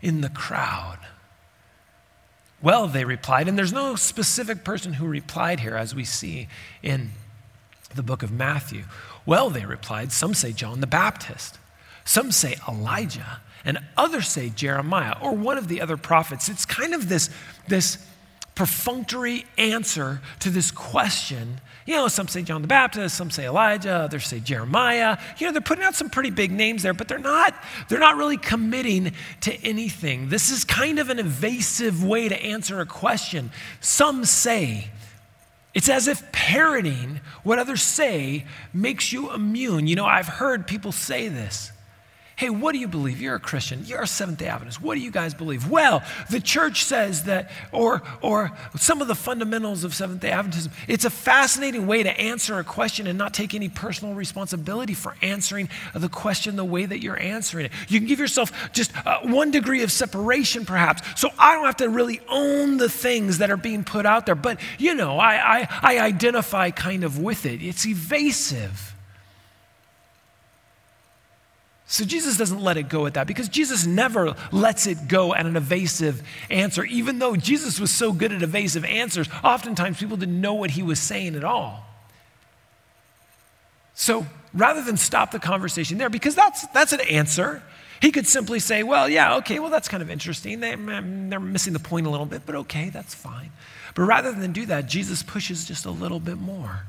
in 0.00 0.20
the 0.20 0.30
crowd. 0.30 0.98
Well, 2.62 2.86
they 2.86 3.04
replied, 3.04 3.48
and 3.48 3.58
there's 3.58 3.72
no 3.72 3.96
specific 3.96 4.62
person 4.62 4.92
who 4.92 5.06
replied 5.06 5.58
here, 5.58 5.74
as 5.74 5.92
we 5.92 6.04
see 6.04 6.46
in 6.84 7.10
the 7.96 8.02
book 8.04 8.22
of 8.22 8.30
Matthew. 8.30 8.84
Well, 9.26 9.50
they 9.50 9.64
replied, 9.64 10.12
some 10.12 10.34
say 10.34 10.52
John 10.52 10.80
the 10.80 10.86
Baptist. 10.86 11.58
Some 12.04 12.32
say 12.32 12.56
Elijah, 12.68 13.40
and 13.64 13.78
others 13.96 14.28
say 14.28 14.50
Jeremiah 14.50 15.14
or 15.20 15.32
one 15.32 15.58
of 15.58 15.68
the 15.68 15.80
other 15.80 15.96
prophets. 15.96 16.48
It's 16.48 16.64
kind 16.64 16.94
of 16.94 17.08
this, 17.08 17.30
this 17.68 17.98
perfunctory 18.54 19.44
answer 19.58 20.20
to 20.40 20.50
this 20.50 20.70
question. 20.70 21.60
You 21.86 21.96
know, 21.96 22.08
some 22.08 22.28
say 22.28 22.42
John 22.42 22.62
the 22.62 22.68
Baptist, 22.68 23.16
some 23.16 23.30
say 23.30 23.46
Elijah, 23.46 23.92
others 23.92 24.26
say 24.26 24.38
Jeremiah. 24.38 25.18
You 25.38 25.46
know, 25.46 25.52
they're 25.52 25.60
putting 25.60 25.84
out 25.84 25.94
some 25.94 26.10
pretty 26.10 26.30
big 26.30 26.52
names 26.52 26.82
there, 26.82 26.94
but 26.94 27.08
they're 27.08 27.18
not, 27.18 27.54
they're 27.88 27.98
not 27.98 28.16
really 28.16 28.36
committing 28.36 29.12
to 29.42 29.54
anything. 29.64 30.28
This 30.28 30.50
is 30.50 30.64
kind 30.64 30.98
of 30.98 31.10
an 31.10 31.18
evasive 31.18 32.04
way 32.04 32.28
to 32.28 32.42
answer 32.42 32.80
a 32.80 32.86
question. 32.86 33.50
Some 33.80 34.24
say, 34.24 34.90
it's 35.72 35.88
as 35.88 36.06
if 36.08 36.30
parroting 36.32 37.20
what 37.42 37.58
others 37.58 37.82
say 37.82 38.44
makes 38.72 39.12
you 39.12 39.32
immune. 39.32 39.86
You 39.86 39.96
know, 39.96 40.06
I've 40.06 40.28
heard 40.28 40.66
people 40.66 40.92
say 40.92 41.28
this. 41.28 41.72
Hey, 42.40 42.48
what 42.48 42.72
do 42.72 42.78
you 42.78 42.88
believe? 42.88 43.20
You're 43.20 43.34
a 43.34 43.38
Christian. 43.38 43.84
You're 43.84 44.00
a 44.00 44.06
Seventh 44.06 44.38
day 44.38 44.46
Adventist. 44.46 44.80
What 44.80 44.94
do 44.94 45.02
you 45.02 45.10
guys 45.10 45.34
believe? 45.34 45.68
Well, 45.68 46.02
the 46.30 46.40
church 46.40 46.84
says 46.84 47.24
that, 47.24 47.50
or, 47.70 48.00
or 48.22 48.52
some 48.78 49.02
of 49.02 49.08
the 49.08 49.14
fundamentals 49.14 49.84
of 49.84 49.94
Seventh 49.94 50.22
day 50.22 50.30
Adventism. 50.30 50.70
It's 50.88 51.04
a 51.04 51.10
fascinating 51.10 51.86
way 51.86 52.02
to 52.02 52.18
answer 52.18 52.58
a 52.58 52.64
question 52.64 53.06
and 53.06 53.18
not 53.18 53.34
take 53.34 53.52
any 53.52 53.68
personal 53.68 54.14
responsibility 54.14 54.94
for 54.94 55.16
answering 55.20 55.68
the 55.94 56.08
question 56.08 56.56
the 56.56 56.64
way 56.64 56.86
that 56.86 57.02
you're 57.02 57.20
answering 57.20 57.66
it. 57.66 57.72
You 57.88 57.98
can 57.98 58.08
give 58.08 58.18
yourself 58.18 58.72
just 58.72 58.90
uh, 59.06 59.20
one 59.24 59.50
degree 59.50 59.82
of 59.82 59.92
separation, 59.92 60.64
perhaps. 60.64 61.02
So 61.20 61.28
I 61.38 61.54
don't 61.54 61.66
have 61.66 61.76
to 61.76 61.90
really 61.90 62.22
own 62.26 62.78
the 62.78 62.88
things 62.88 63.36
that 63.36 63.50
are 63.50 63.58
being 63.58 63.84
put 63.84 64.06
out 64.06 64.24
there. 64.24 64.34
But, 64.34 64.60
you 64.78 64.94
know, 64.94 65.18
I, 65.18 65.58
I, 65.58 65.68
I 65.82 65.98
identify 65.98 66.70
kind 66.70 67.04
of 67.04 67.18
with 67.18 67.44
it. 67.44 67.60
It's 67.60 67.84
evasive. 67.84 68.89
So 71.90 72.04
Jesus 72.04 72.36
doesn't 72.36 72.62
let 72.62 72.76
it 72.76 72.88
go 72.88 73.06
at 73.06 73.14
that 73.14 73.26
because 73.26 73.48
Jesus 73.48 73.84
never 73.84 74.36
lets 74.52 74.86
it 74.86 75.08
go 75.08 75.34
at 75.34 75.44
an 75.44 75.56
evasive 75.56 76.22
answer. 76.48 76.84
Even 76.84 77.18
though 77.18 77.34
Jesus 77.34 77.80
was 77.80 77.90
so 77.92 78.12
good 78.12 78.30
at 78.30 78.42
evasive 78.42 78.84
answers, 78.84 79.28
oftentimes 79.42 79.98
people 79.98 80.16
didn't 80.16 80.40
know 80.40 80.54
what 80.54 80.70
he 80.70 80.84
was 80.84 81.00
saying 81.00 81.34
at 81.34 81.42
all. 81.42 81.84
So 83.94 84.24
rather 84.54 84.84
than 84.84 84.98
stop 84.98 85.32
the 85.32 85.40
conversation 85.40 85.98
there, 85.98 86.08
because 86.08 86.36
that's, 86.36 86.64
that's 86.68 86.92
an 86.92 87.00
answer, 87.10 87.60
he 88.00 88.12
could 88.12 88.28
simply 88.28 88.60
say, 88.60 88.84
Well, 88.84 89.08
yeah, 89.08 89.34
okay, 89.38 89.58
well, 89.58 89.70
that's 89.70 89.88
kind 89.88 90.00
of 90.00 90.10
interesting. 90.10 90.60
They, 90.60 90.74
mm, 90.74 91.28
they're 91.28 91.40
missing 91.40 91.72
the 91.72 91.80
point 91.80 92.06
a 92.06 92.10
little 92.10 92.24
bit, 92.24 92.42
but 92.46 92.54
okay, 92.54 92.90
that's 92.90 93.16
fine. 93.16 93.50
But 93.96 94.02
rather 94.02 94.30
than 94.30 94.52
do 94.52 94.64
that, 94.66 94.86
Jesus 94.86 95.24
pushes 95.24 95.64
just 95.64 95.86
a 95.86 95.90
little 95.90 96.20
bit 96.20 96.38
more. 96.38 96.84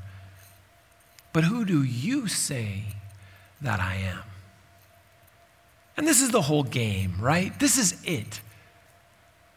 But 1.32 1.42
who 1.42 1.64
do 1.64 1.82
you 1.82 2.28
say 2.28 2.84
that 3.60 3.80
I 3.80 3.96
am? 3.96 4.22
And 5.96 6.06
this 6.06 6.22
is 6.22 6.30
the 6.30 6.42
whole 6.42 6.62
game, 6.62 7.16
right? 7.20 7.58
This 7.58 7.76
is 7.76 8.00
it. 8.04 8.40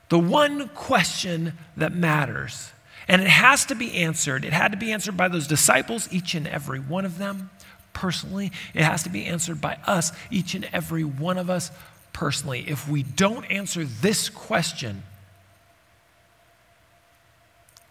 The 0.10 0.20
one 0.20 0.70
question 0.70 1.54
that 1.78 1.94
matters. 1.94 2.72
And 3.08 3.22
it 3.22 3.28
has 3.28 3.66
to 3.66 3.76
be 3.76 3.94
answered. 3.94 4.44
It 4.46 4.54
had 4.54 4.72
to 4.72 4.78
be 4.78 4.92
answered 4.92 5.16
by 5.16 5.28
those 5.28 5.48
disciples, 5.48 6.12
each 6.12 6.36
and 6.36 6.48
every 6.48 6.80
one 6.80 7.06
of 7.06 7.18
them 7.18 7.50
personally. 7.94 8.52
It 8.74 8.84
has 8.84 9.04
to 9.04 9.10
be 9.10 9.26
answered 9.26 9.62
by 9.62 9.78
us, 9.86 10.12
each 10.30 10.56
and 10.56 10.68
every 10.74 11.04
one 11.04 11.38
of 11.38 11.50
us 11.50 11.72
personally. 12.14 12.66
If 12.68 12.88
we 12.88 13.04
don't 13.04 13.46
answer 13.46 13.86
this 13.86 14.30
question, 14.30 15.04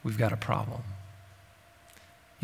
we've 0.02 0.18
got 0.18 0.32
a 0.32 0.36
problem. 0.36 0.82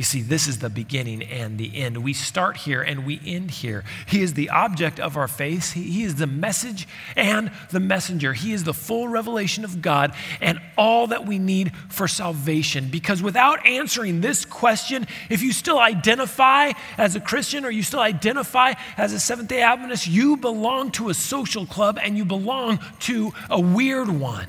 You 0.01 0.05
see, 0.05 0.23
this 0.23 0.49
is 0.49 0.61
the 0.61 0.71
beginning 0.71 1.23
and 1.25 1.59
the 1.59 1.77
end. 1.77 1.99
We 1.99 2.15
start 2.15 2.57
here 2.57 2.81
and 2.81 3.05
we 3.05 3.21
end 3.23 3.51
here. 3.51 3.85
He 4.07 4.23
is 4.23 4.33
the 4.33 4.49
object 4.49 4.99
of 4.99 5.19
our 5.19 5.29
faith. 5.29 5.75
He, 5.75 5.83
he, 5.83 6.05
is 6.05 6.15
the 6.15 6.27
message 6.27 6.89
and 7.17 7.51
the 7.71 7.81
messenger. 7.81 8.33
He 8.33 8.55
is 8.55 8.65
the 8.65 8.73
full 8.73 9.09
revelation 9.09 9.63
of 9.63 9.83
God 9.83 10.15
and 10.41 10.59
all 10.79 11.09
that 11.09 11.27
we 11.27 11.39
need 11.39 11.77
for 11.91 12.09
salvation. 12.09 12.89
Because 12.89 13.23
without 13.23 13.67
answering 13.67 14.23
this 14.23 14.47
question, 14.47 15.07
if 15.29 15.43
you 15.43 15.53
still 15.53 15.79
identify 15.79 16.73
as 16.97 17.15
a 17.15 17.21
Christian 17.21 17.67
or 17.67 17.71
you 17.71 17.83
still 17.83 18.01
identify 18.01 18.73
as 18.97 19.13
a 19.13 19.21
Seventh 19.21 19.51
day 19.51 19.61
Adventist, 19.61 20.07
you 20.07 20.39
belong 20.39 20.93
to 20.93 21.11
a 21.11 21.15
social 21.15 21.67
club 21.67 21.99
and 22.03 22.17
you 22.17 22.25
belong 22.25 22.79
to 23.01 23.35
a 23.51 23.61
weird 23.61 24.09
one. 24.09 24.49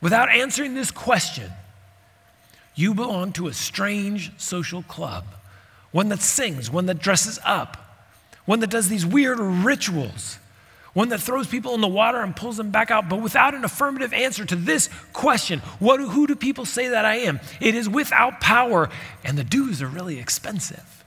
Without 0.00 0.30
answering 0.30 0.72
this 0.72 0.90
question, 0.90 1.52
you 2.76 2.94
belong 2.94 3.32
to 3.32 3.48
a 3.48 3.54
strange 3.54 4.30
social 4.38 4.82
club, 4.82 5.24
one 5.90 6.10
that 6.10 6.20
sings, 6.20 6.70
one 6.70 6.86
that 6.86 6.98
dresses 6.98 7.40
up, 7.44 7.78
one 8.44 8.60
that 8.60 8.70
does 8.70 8.88
these 8.88 9.04
weird 9.04 9.40
rituals, 9.40 10.38
one 10.92 11.08
that 11.08 11.20
throws 11.20 11.46
people 11.46 11.74
in 11.74 11.80
the 11.80 11.88
water 11.88 12.20
and 12.20 12.36
pulls 12.36 12.58
them 12.58 12.70
back 12.70 12.90
out, 12.90 13.08
but 13.08 13.20
without 13.20 13.54
an 13.54 13.64
affirmative 13.64 14.12
answer 14.12 14.44
to 14.44 14.56
this 14.56 14.88
question 15.12 15.60
what, 15.78 16.00
who 16.00 16.26
do 16.26 16.36
people 16.36 16.64
say 16.64 16.88
that 16.88 17.04
I 17.04 17.16
am? 17.16 17.40
It 17.60 17.74
is 17.74 17.88
without 17.88 18.40
power, 18.40 18.90
and 19.24 19.36
the 19.36 19.44
dues 19.44 19.82
are 19.82 19.88
really 19.88 20.18
expensive. 20.18 21.04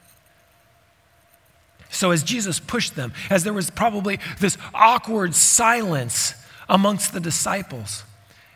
So, 1.92 2.12
as 2.12 2.24
Jesus 2.24 2.60
pushed 2.60 2.96
them, 2.96 3.14
as 3.30 3.44
there 3.44 3.54
was 3.54 3.72
probably 3.72 4.20
this 4.40 4.58
awkward 4.74 5.34
silence 5.34 6.36
amongst 6.68 7.14
the 7.14 7.20
disciples, 7.20 8.04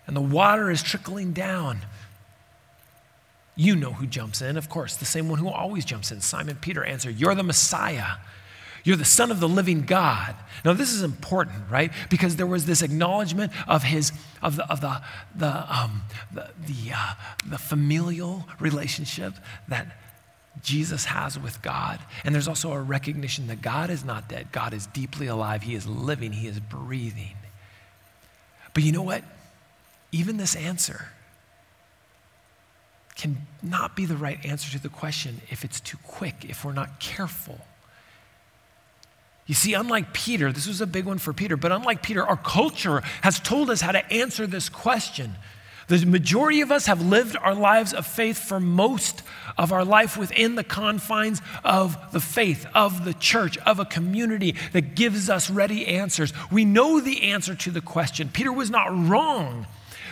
and 0.06 0.16
the 0.16 0.22
water 0.22 0.70
is 0.70 0.84
trickling 0.84 1.34
down, 1.34 1.80
you 3.56 3.76
know 3.76 3.94
who 3.94 4.08
jumps 4.08 4.42
in, 4.42 4.58
of 4.58 4.70
course, 4.70 4.96
the 4.96 5.06
same 5.06 5.30
one 5.30 5.40
who 5.40 5.50
always 5.50 5.86
jumps 5.86 6.12
in. 6.12 6.22
Simon 6.22 6.58
Peter 6.60 6.84
answered, 6.84 7.20
You're 7.20 7.36
the 7.36 7.44
Messiah. 7.44 8.18
You're 8.84 8.98
the 8.98 9.06
Son 9.06 9.32
of 9.32 9.40
the 9.40 9.48
living 9.48 9.84
God. 9.84 10.36
Now, 10.66 10.74
this 10.74 10.92
is 10.92 11.04
important, 11.04 11.70
right? 11.70 11.92
Because 12.10 12.36
there 12.36 12.46
was 12.46 12.66
this 12.66 12.82
acknowledgement 12.82 13.54
of 13.68 13.84
his, 13.84 14.12
of 14.42 14.58
the, 14.58 14.70
of 14.70 14.82
the, 14.82 15.02
the, 15.36 15.74
um, 15.74 16.02
the, 16.34 16.50
the, 16.66 16.92
uh, 16.94 17.14
the 17.46 17.58
familial 17.58 18.46
relationship 18.60 19.36
that 19.70 19.88
Jesus 20.62 21.06
has 21.06 21.40
with 21.40 21.62
God. 21.62 22.00
And 22.26 22.36
there's 22.36 22.48
also 22.50 22.74
a 22.74 22.82
recognition 22.82 23.48
that 23.48 23.62
God 23.62 23.90
is 23.90 24.04
not 24.04 24.28
dead. 24.28 24.52
God 24.52 24.74
is 24.74 24.86
deeply 24.88 25.28
alive. 25.28 25.64
He 25.64 25.76
is 25.76 25.88
living. 25.88 26.34
He 26.34 26.48
is 26.48 26.60
breathing. 26.60 27.36
But 28.74 28.84
you 28.84 28.92
know 28.92 29.02
what? 29.02 29.24
Even 30.12 30.38
this 30.38 30.56
answer, 30.56 31.08
can 33.16 33.46
not 33.62 33.96
be 33.96 34.06
the 34.06 34.18
right 34.18 34.44
answer 34.46 34.72
to 34.72 34.82
the 34.82 34.90
question 34.90 35.42
if 35.50 35.64
it's 35.64 35.80
too 35.80 35.98
quick, 36.04 36.46
if 36.48 36.66
we're 36.66 36.74
not 36.74 37.00
careful. 37.00 37.60
You 39.46 39.56
see, 39.56 39.74
unlike 39.74 40.14
Peter, 40.14 40.52
this 40.52 40.68
was 40.68 40.82
a 40.82 40.88
big 40.88 41.06
one 41.06 41.18
for 41.18 41.34
Peter, 41.34 41.58
but 41.58 41.72
unlike 41.72 42.02
Peter, 42.02 42.26
our 42.26 42.38
culture 42.38 43.02
has 43.22 43.40
told 43.40 43.70
us 43.70 43.82
how 43.82 43.92
to 43.92 44.12
answer 44.12 44.48
this 44.48 44.70
question. 44.70 45.36
The 45.90 46.06
majority 46.06 46.62
of 46.62 46.72
us 46.72 46.86
have 46.86 47.02
lived 47.02 47.36
our 47.36 47.54
lives 47.54 47.94
of 47.94 48.08
faith 48.08 48.38
for 48.38 48.60
most 48.60 49.22
of 49.58 49.74
our 49.74 49.84
life 49.84 50.16
within 50.16 50.56
the 50.56 50.64
confines 50.64 51.42
of 51.64 51.98
the 52.14 52.22
faith, 52.22 52.66
of 52.74 53.04
the 53.04 53.14
church, 53.14 53.58
of 53.60 53.80
a 53.80 53.86
community 53.86 54.56
that 54.72 54.96
gives 54.96 55.30
us 55.30 55.50
ready 55.50 55.88
answers. 55.88 56.32
We 56.50 56.64
know 56.64 57.02
the 57.02 57.32
answer 57.32 57.54
to 57.54 57.72
the 57.72 57.82
question. 57.82 58.30
Peter 58.32 58.52
was 58.52 58.70
not 58.70 58.88
wrong 59.10 59.68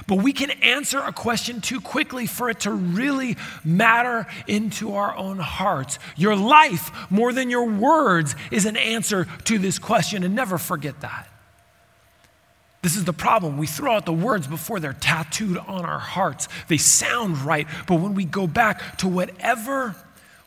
but 0.08 0.16
we 0.16 0.34
can 0.34 0.52
answer 0.52 1.00
a 1.00 1.12
question 1.14 1.62
too 1.62 1.82
quickly 1.82 2.26
for 2.26 2.50
it 2.50 2.62
to 2.62 2.72
really 2.72 3.38
matter 3.64 4.28
into 4.48 4.96
our 4.96 5.16
own 5.16 5.40
hearts. 5.40 6.00
Your 6.16 6.36
life, 6.36 6.92
more 7.10 7.34
than 7.34 7.50
your 7.50 7.70
words, 7.70 8.36
is 8.52 8.66
an 8.66 8.78
answer 8.78 9.28
to 9.46 9.58
this 9.58 9.80
question, 9.80 10.24
and 10.24 10.36
never 10.36 10.58
forget 10.58 11.02
that. 11.02 11.28
This 12.82 12.96
is 12.96 13.06
the 13.06 13.14
problem. 13.14 13.58
We 13.58 13.68
throw 13.68 13.94
out 13.94 14.06
the 14.06 14.14
words 14.14 14.48
before 14.48 14.80
they're 14.80 14.94
tattooed 14.94 15.58
on 15.58 15.86
our 15.86 16.00
hearts. 16.00 16.48
They 16.68 16.78
sound 16.78 17.38
right, 17.40 17.68
but 17.88 18.00
when 18.00 18.16
we 18.16 18.26
go 18.26 18.48
back 18.48 18.98
to 19.00 19.08
whatever 19.08 19.96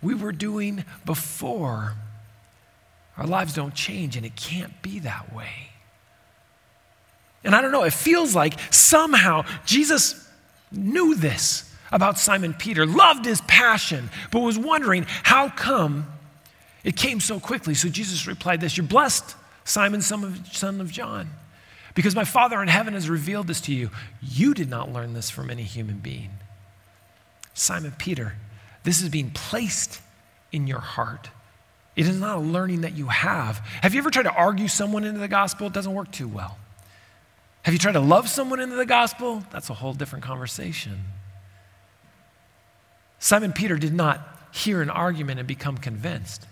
we 0.02 0.14
were 0.14 0.32
doing 0.32 0.84
before, 1.06 1.94
our 3.16 3.26
lives 3.26 3.54
don't 3.54 3.74
change, 3.74 4.16
and 4.16 4.26
it 4.26 4.34
can't 4.34 4.82
be 4.82 4.98
that 5.00 5.32
way. 5.32 5.73
And 7.44 7.54
I 7.54 7.60
don't 7.60 7.72
know, 7.72 7.84
it 7.84 7.92
feels 7.92 8.34
like 8.34 8.58
somehow 8.72 9.44
Jesus 9.66 10.28
knew 10.72 11.14
this 11.14 11.70
about 11.92 12.18
Simon 12.18 12.54
Peter, 12.54 12.86
loved 12.86 13.24
his 13.24 13.40
passion, 13.42 14.10
but 14.30 14.40
was 14.40 14.58
wondering 14.58 15.06
how 15.22 15.48
come 15.48 16.06
it 16.82 16.96
came 16.96 17.20
so 17.20 17.38
quickly. 17.38 17.74
So 17.74 17.88
Jesus 17.88 18.26
replied 18.26 18.60
this 18.60 18.76
You're 18.76 18.86
blessed, 18.86 19.36
Simon, 19.64 20.02
son 20.02 20.24
of, 20.24 20.46
son 20.54 20.80
of 20.80 20.90
John, 20.90 21.30
because 21.94 22.16
my 22.16 22.24
Father 22.24 22.60
in 22.62 22.68
heaven 22.68 22.94
has 22.94 23.08
revealed 23.08 23.46
this 23.46 23.60
to 23.62 23.74
you. 23.74 23.90
You 24.20 24.54
did 24.54 24.68
not 24.68 24.92
learn 24.92 25.12
this 25.12 25.30
from 25.30 25.50
any 25.50 25.62
human 25.62 25.98
being. 25.98 26.30
Simon 27.54 27.94
Peter, 27.98 28.34
this 28.82 29.00
is 29.00 29.08
being 29.08 29.30
placed 29.30 30.00
in 30.50 30.66
your 30.66 30.80
heart. 30.80 31.30
It 31.94 32.08
is 32.08 32.18
not 32.18 32.38
a 32.38 32.40
learning 32.40 32.80
that 32.80 32.96
you 32.96 33.06
have. 33.06 33.58
Have 33.82 33.94
you 33.94 34.00
ever 34.00 34.10
tried 34.10 34.24
to 34.24 34.32
argue 34.32 34.66
someone 34.66 35.04
into 35.04 35.20
the 35.20 35.28
gospel? 35.28 35.68
It 35.68 35.72
doesn't 35.72 35.94
work 35.94 36.10
too 36.10 36.26
well. 36.26 36.58
Have 37.64 37.72
you 37.72 37.78
tried 37.78 37.92
to 37.92 38.00
love 38.00 38.28
someone 38.28 38.60
into 38.60 38.76
the 38.76 38.86
gospel? 38.86 39.42
That's 39.50 39.70
a 39.70 39.74
whole 39.74 39.94
different 39.94 40.24
conversation. 40.24 41.04
Simon 43.18 43.54
Peter 43.54 43.76
did 43.76 43.94
not 43.94 44.20
hear 44.52 44.82
an 44.82 44.90
argument 44.90 45.38
and 45.38 45.48
become 45.48 45.78
convinced. 45.78 46.46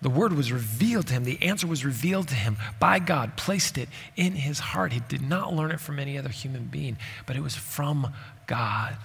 The 0.00 0.08
word 0.08 0.32
was 0.32 0.50
revealed 0.50 1.08
to 1.08 1.14
him, 1.14 1.24
the 1.24 1.42
answer 1.42 1.66
was 1.66 1.84
revealed 1.84 2.28
to 2.28 2.34
him 2.34 2.56
by 2.80 2.98
God, 2.98 3.36
placed 3.36 3.76
it 3.76 3.90
in 4.16 4.32
his 4.32 4.58
heart. 4.58 4.92
He 4.92 5.00
did 5.00 5.22
not 5.22 5.54
learn 5.54 5.70
it 5.70 5.80
from 5.80 5.98
any 5.98 6.16
other 6.16 6.28
human 6.30 6.64
being, 6.64 6.96
but 7.26 7.36
it 7.36 7.42
was 7.42 7.54
from 7.54 8.12
God. 8.46 8.96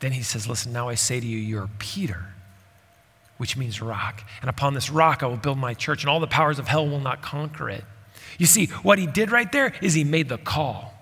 Then 0.00 0.12
he 0.12 0.22
says, 0.22 0.46
Listen, 0.46 0.72
now 0.72 0.88
I 0.88 0.96
say 0.96 1.18
to 1.18 1.26
you, 1.26 1.38
you're 1.38 1.70
Peter 1.78 2.33
which 3.36 3.56
means 3.56 3.80
rock. 3.80 4.22
And 4.40 4.50
upon 4.50 4.74
this 4.74 4.90
rock 4.90 5.22
I 5.22 5.26
will 5.26 5.36
build 5.36 5.58
my 5.58 5.74
church, 5.74 6.02
and 6.02 6.10
all 6.10 6.20
the 6.20 6.26
powers 6.26 6.58
of 6.58 6.68
hell 6.68 6.88
will 6.88 7.00
not 7.00 7.22
conquer 7.22 7.68
it. 7.70 7.84
You 8.38 8.46
see, 8.46 8.66
what 8.82 8.98
he 8.98 9.06
did 9.06 9.30
right 9.30 9.50
there 9.50 9.72
is 9.80 9.94
he 9.94 10.04
made 10.04 10.28
the 10.28 10.38
call. 10.38 10.92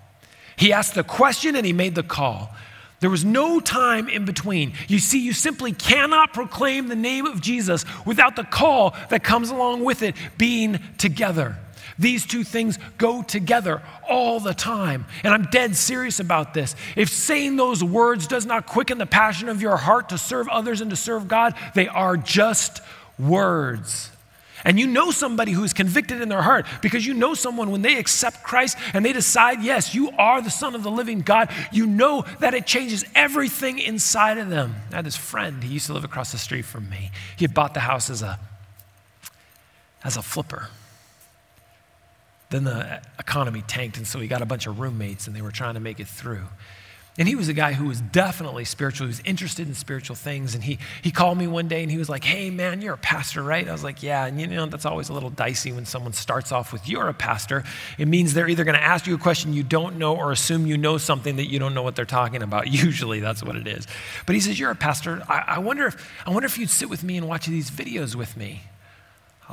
He 0.57 0.73
asked 0.73 0.95
the 0.95 1.05
question 1.05 1.57
and 1.57 1.65
he 1.65 1.73
made 1.73 1.95
the 1.95 2.03
call. 2.03 2.55
There 3.01 3.11
was 3.11 3.25
no 3.25 3.59
time 3.59 4.09
in 4.09 4.25
between. 4.25 4.75
You 4.87 5.01
see, 5.01 5.19
you 5.19 5.33
simply 5.33 5.73
cannot 5.73 6.33
proclaim 6.33 6.87
the 6.87 6.95
name 6.95 7.27
of 7.27 7.41
Jesus 7.41 7.85
without 8.07 8.37
the 8.37 8.45
call 8.45 8.95
that 9.11 9.25
comes 9.25 9.51
along 9.51 9.83
with 9.83 10.03
it 10.03 10.15
being 10.39 10.79
together. 10.99 11.59
These 11.99 12.27
two 12.27 12.45
things 12.45 12.79
go 12.99 13.23
together 13.23 13.83
all 14.09 14.41
the 14.41 14.55
time. 14.55 15.07
And 15.25 15.33
I'm 15.33 15.45
dead 15.45 15.77
serious 15.77 16.21
about 16.21 16.55
this. 16.55 16.75
If 16.97 17.09
saying 17.09 17.57
those 17.57 17.83
words 17.83 18.27
does 18.27 18.47
not 18.47 18.67
quicken 18.67 18.99
the 18.99 19.07
passion 19.07 19.49
of 19.49 19.63
your 19.63 19.77
heart 19.77 20.09
to 20.11 20.19
serve 20.19 20.49
others 20.49 20.81
and 20.81 20.91
to 20.91 20.97
serve 20.97 21.29
God, 21.29 21.55
they 21.75 21.89
are 21.89 22.17
just 22.17 22.81
words. 23.19 24.11
And 24.65 24.79
you 24.79 24.87
know 24.87 25.11
somebody 25.11 25.53
who's 25.53 25.73
convicted 25.73 26.21
in 26.21 26.29
their 26.29 26.43
heart 26.43 26.67
because 26.83 27.05
you 27.05 27.15
know 27.15 27.35
someone 27.35 27.71
when 27.71 27.83
they 27.83 27.99
accept 27.99 28.45
Christ 28.45 28.79
and 28.95 29.05
they 29.05 29.13
decide, 29.13 29.63
yes, 29.63 29.95
you 29.95 30.11
are 30.13 30.41
the 30.41 30.51
Son 30.51 30.75
of 30.75 30.83
the 30.83 30.91
living 30.91 31.21
God, 31.21 31.51
you 31.73 31.87
know 31.87 32.25
that 32.39 32.55
it 32.55 32.67
changes 32.67 33.05
everything 33.15 33.79
inside 33.79 34.39
of 34.39 34.51
them. 34.51 34.77
I 34.93 34.97
had 34.97 35.05
this 35.05 35.17
friend, 35.17 35.63
he 35.65 35.75
used 35.75 35.87
to 35.87 35.95
live 35.95 36.05
across 36.05 36.33
the 36.33 36.39
street 36.39 36.65
from 36.65 36.89
me. 36.89 37.11
He 37.37 37.45
had 37.45 37.55
bought 37.55 37.75
the 37.75 37.81
house 37.81 38.09
as 38.09 38.23
a, 38.23 38.39
as 40.05 40.17
a 40.17 40.23
flipper. 40.23 40.69
Then 42.53 42.65
the 42.65 43.01
economy 43.19 43.63
tanked, 43.67 43.97
and 43.97 44.07
so 44.07 44.21
he 44.21 44.29
got 44.29 44.43
a 44.43 44.47
bunch 44.47 44.67
of 44.67 44.79
roommates 44.79 45.27
and 45.27 45.35
they 45.35 45.41
were 45.41 45.51
trying 45.51 45.73
to 45.73 45.81
make 45.81 46.01
it 46.01 46.07
through. 46.07 46.45
And 47.19 47.27
he 47.27 47.35
was 47.35 47.49
a 47.49 47.55
guy 47.55 47.73
who 47.73 47.87
was 47.87 48.01
definitely 48.01 48.65
spiritual. 48.67 49.07
He 49.07 49.11
was 49.11 49.23
interested 49.25 49.69
in 49.69 49.75
spiritual 49.75 50.17
things. 50.17 50.55
And 50.55 50.65
he, 50.65 50.79
he 51.03 51.11
called 51.11 51.37
me 51.37 51.47
one 51.47 51.69
day 51.69 51.83
and 51.83 51.91
he 51.91 51.99
was 51.99 52.09
like, 52.09 52.25
Hey, 52.25 52.49
man, 52.51 52.81
you're 52.81 52.95
a 52.95 52.99
pastor, 52.99 53.43
right? 53.43 53.67
I 53.67 53.73
was 53.73 53.85
like, 53.85 54.03
Yeah. 54.03 54.27
And 54.27 54.41
you 54.41 54.47
know, 54.47 54.67
that's 54.67 54.87
always 54.87 55.09
a 55.09 55.15
little 55.15 55.29
dicey 55.31 55.73
when 55.73 55.85
someone 55.85 56.13
starts 56.13 56.53
off 56.53 56.73
with, 56.73 56.89
You're 56.89 57.09
a 57.09 57.15
pastor. 57.15 57.65
It 57.99 58.09
means 58.09 58.33
they're 58.33 58.49
either 58.49 58.65
going 58.65 58.77
to 58.77 58.83
ask 58.83 59.07
you 59.07 59.15
a 59.15 59.19
question 59.19 59.53
you 59.53 59.63
don't 59.63 59.97
know 59.97 60.17
or 60.17 60.33
assume 60.33 60.67
you 60.67 60.79
know 60.79 60.97
something 60.97 61.37
that 61.37 61.51
you 61.51 61.59
don't 61.59 61.75
know 61.75 61.83
what 61.83 61.97
they're 61.97 62.05
talking 62.07 62.43
about. 62.43 62.69
Usually 62.73 63.21
that's 63.21 63.43
what 63.43 63.57
it 63.57 63.67
is. 63.67 63.87
But 64.25 64.35
he 64.35 64.41
says, 64.41 64.59
You're 64.59 64.71
a 64.71 64.77
pastor. 64.77 65.23
I, 65.29 65.45
I, 65.47 65.59
wonder, 65.59 65.87
if, 65.87 66.11
I 66.27 66.31
wonder 66.31 66.47
if 66.47 66.59
you'd 66.59 66.71
sit 66.71 66.89
with 66.89 67.03
me 67.03 67.19
and 67.19 67.29
watch 67.29 67.47
these 67.47 67.71
videos 67.71 68.15
with 68.15 68.39
me. 68.39 68.63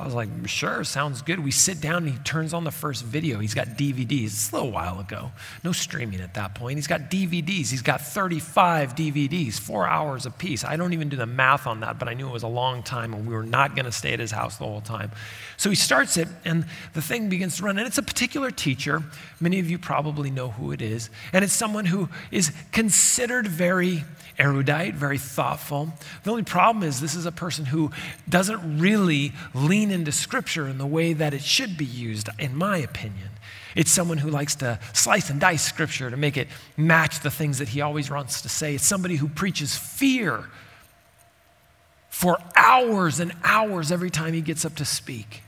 I 0.00 0.04
was 0.06 0.14
like, 0.14 0.28
sure, 0.46 0.82
sounds 0.82 1.20
good. 1.20 1.40
We 1.40 1.50
sit 1.50 1.80
down 1.80 2.04
and 2.04 2.12
he 2.12 2.18
turns 2.20 2.54
on 2.54 2.64
the 2.64 2.70
first 2.70 3.04
video. 3.04 3.38
He's 3.38 3.52
got 3.52 3.68
DVDs. 3.68 4.24
It's 4.24 4.50
a 4.50 4.56
little 4.56 4.70
while 4.70 4.98
ago. 4.98 5.30
No 5.62 5.72
streaming 5.72 6.20
at 6.20 6.34
that 6.34 6.54
point. 6.54 6.78
He's 6.78 6.86
got 6.86 7.10
DVDs. 7.10 7.70
He's 7.70 7.82
got 7.82 8.00
35 8.00 8.94
DVDs, 8.94 9.60
four 9.60 9.86
hours 9.86 10.24
a 10.24 10.30
piece. 10.30 10.64
I 10.64 10.76
don't 10.76 10.94
even 10.94 11.10
do 11.10 11.16
the 11.16 11.26
math 11.26 11.66
on 11.66 11.80
that, 11.80 11.98
but 11.98 12.08
I 12.08 12.14
knew 12.14 12.26
it 12.26 12.32
was 12.32 12.42
a 12.42 12.48
long 12.48 12.82
time 12.82 13.12
and 13.12 13.26
we 13.26 13.34
were 13.34 13.42
not 13.42 13.76
going 13.76 13.84
to 13.84 13.92
stay 13.92 14.14
at 14.14 14.20
his 14.20 14.30
house 14.30 14.56
the 14.56 14.64
whole 14.64 14.80
time. 14.80 15.10
So 15.58 15.68
he 15.68 15.76
starts 15.76 16.16
it 16.16 16.28
and 16.46 16.64
the 16.94 17.02
thing 17.02 17.28
begins 17.28 17.58
to 17.58 17.64
run. 17.64 17.76
And 17.76 17.86
it's 17.86 17.98
a 17.98 18.02
particular 18.02 18.50
teacher. 18.50 19.02
Many 19.38 19.58
of 19.58 19.68
you 19.70 19.78
probably 19.78 20.30
know 20.30 20.48
who 20.48 20.72
it 20.72 20.80
is. 20.80 21.10
And 21.34 21.44
it's 21.44 21.52
someone 21.52 21.84
who 21.84 22.08
is 22.30 22.52
considered 22.72 23.46
very 23.46 24.04
erudite, 24.40 24.94
very 24.94 25.18
thoughtful. 25.18 25.92
The 26.24 26.30
only 26.30 26.42
problem 26.42 26.82
is 26.82 27.00
this 27.00 27.14
is 27.14 27.26
a 27.26 27.32
person 27.32 27.66
who 27.66 27.90
doesn't 28.28 28.80
really 28.80 29.32
lean 29.54 29.89
into 29.92 30.12
scripture 30.12 30.68
in 30.68 30.78
the 30.78 30.86
way 30.86 31.12
that 31.12 31.34
it 31.34 31.42
should 31.42 31.76
be 31.76 31.84
used, 31.84 32.28
in 32.38 32.56
my 32.56 32.78
opinion. 32.78 33.30
It's 33.76 33.90
someone 33.90 34.18
who 34.18 34.30
likes 34.30 34.54
to 34.56 34.78
slice 34.92 35.30
and 35.30 35.40
dice 35.40 35.62
scripture 35.62 36.10
to 36.10 36.16
make 36.16 36.36
it 36.36 36.48
match 36.76 37.20
the 37.20 37.30
things 37.30 37.58
that 37.58 37.68
he 37.68 37.80
always 37.80 38.10
wants 38.10 38.42
to 38.42 38.48
say. 38.48 38.74
It's 38.74 38.86
somebody 38.86 39.16
who 39.16 39.28
preaches 39.28 39.76
fear 39.76 40.44
for 42.08 42.38
hours 42.56 43.20
and 43.20 43.32
hours 43.44 43.92
every 43.92 44.10
time 44.10 44.34
he 44.34 44.40
gets 44.40 44.64
up 44.64 44.74
to 44.76 44.84
speak. 44.84 45.42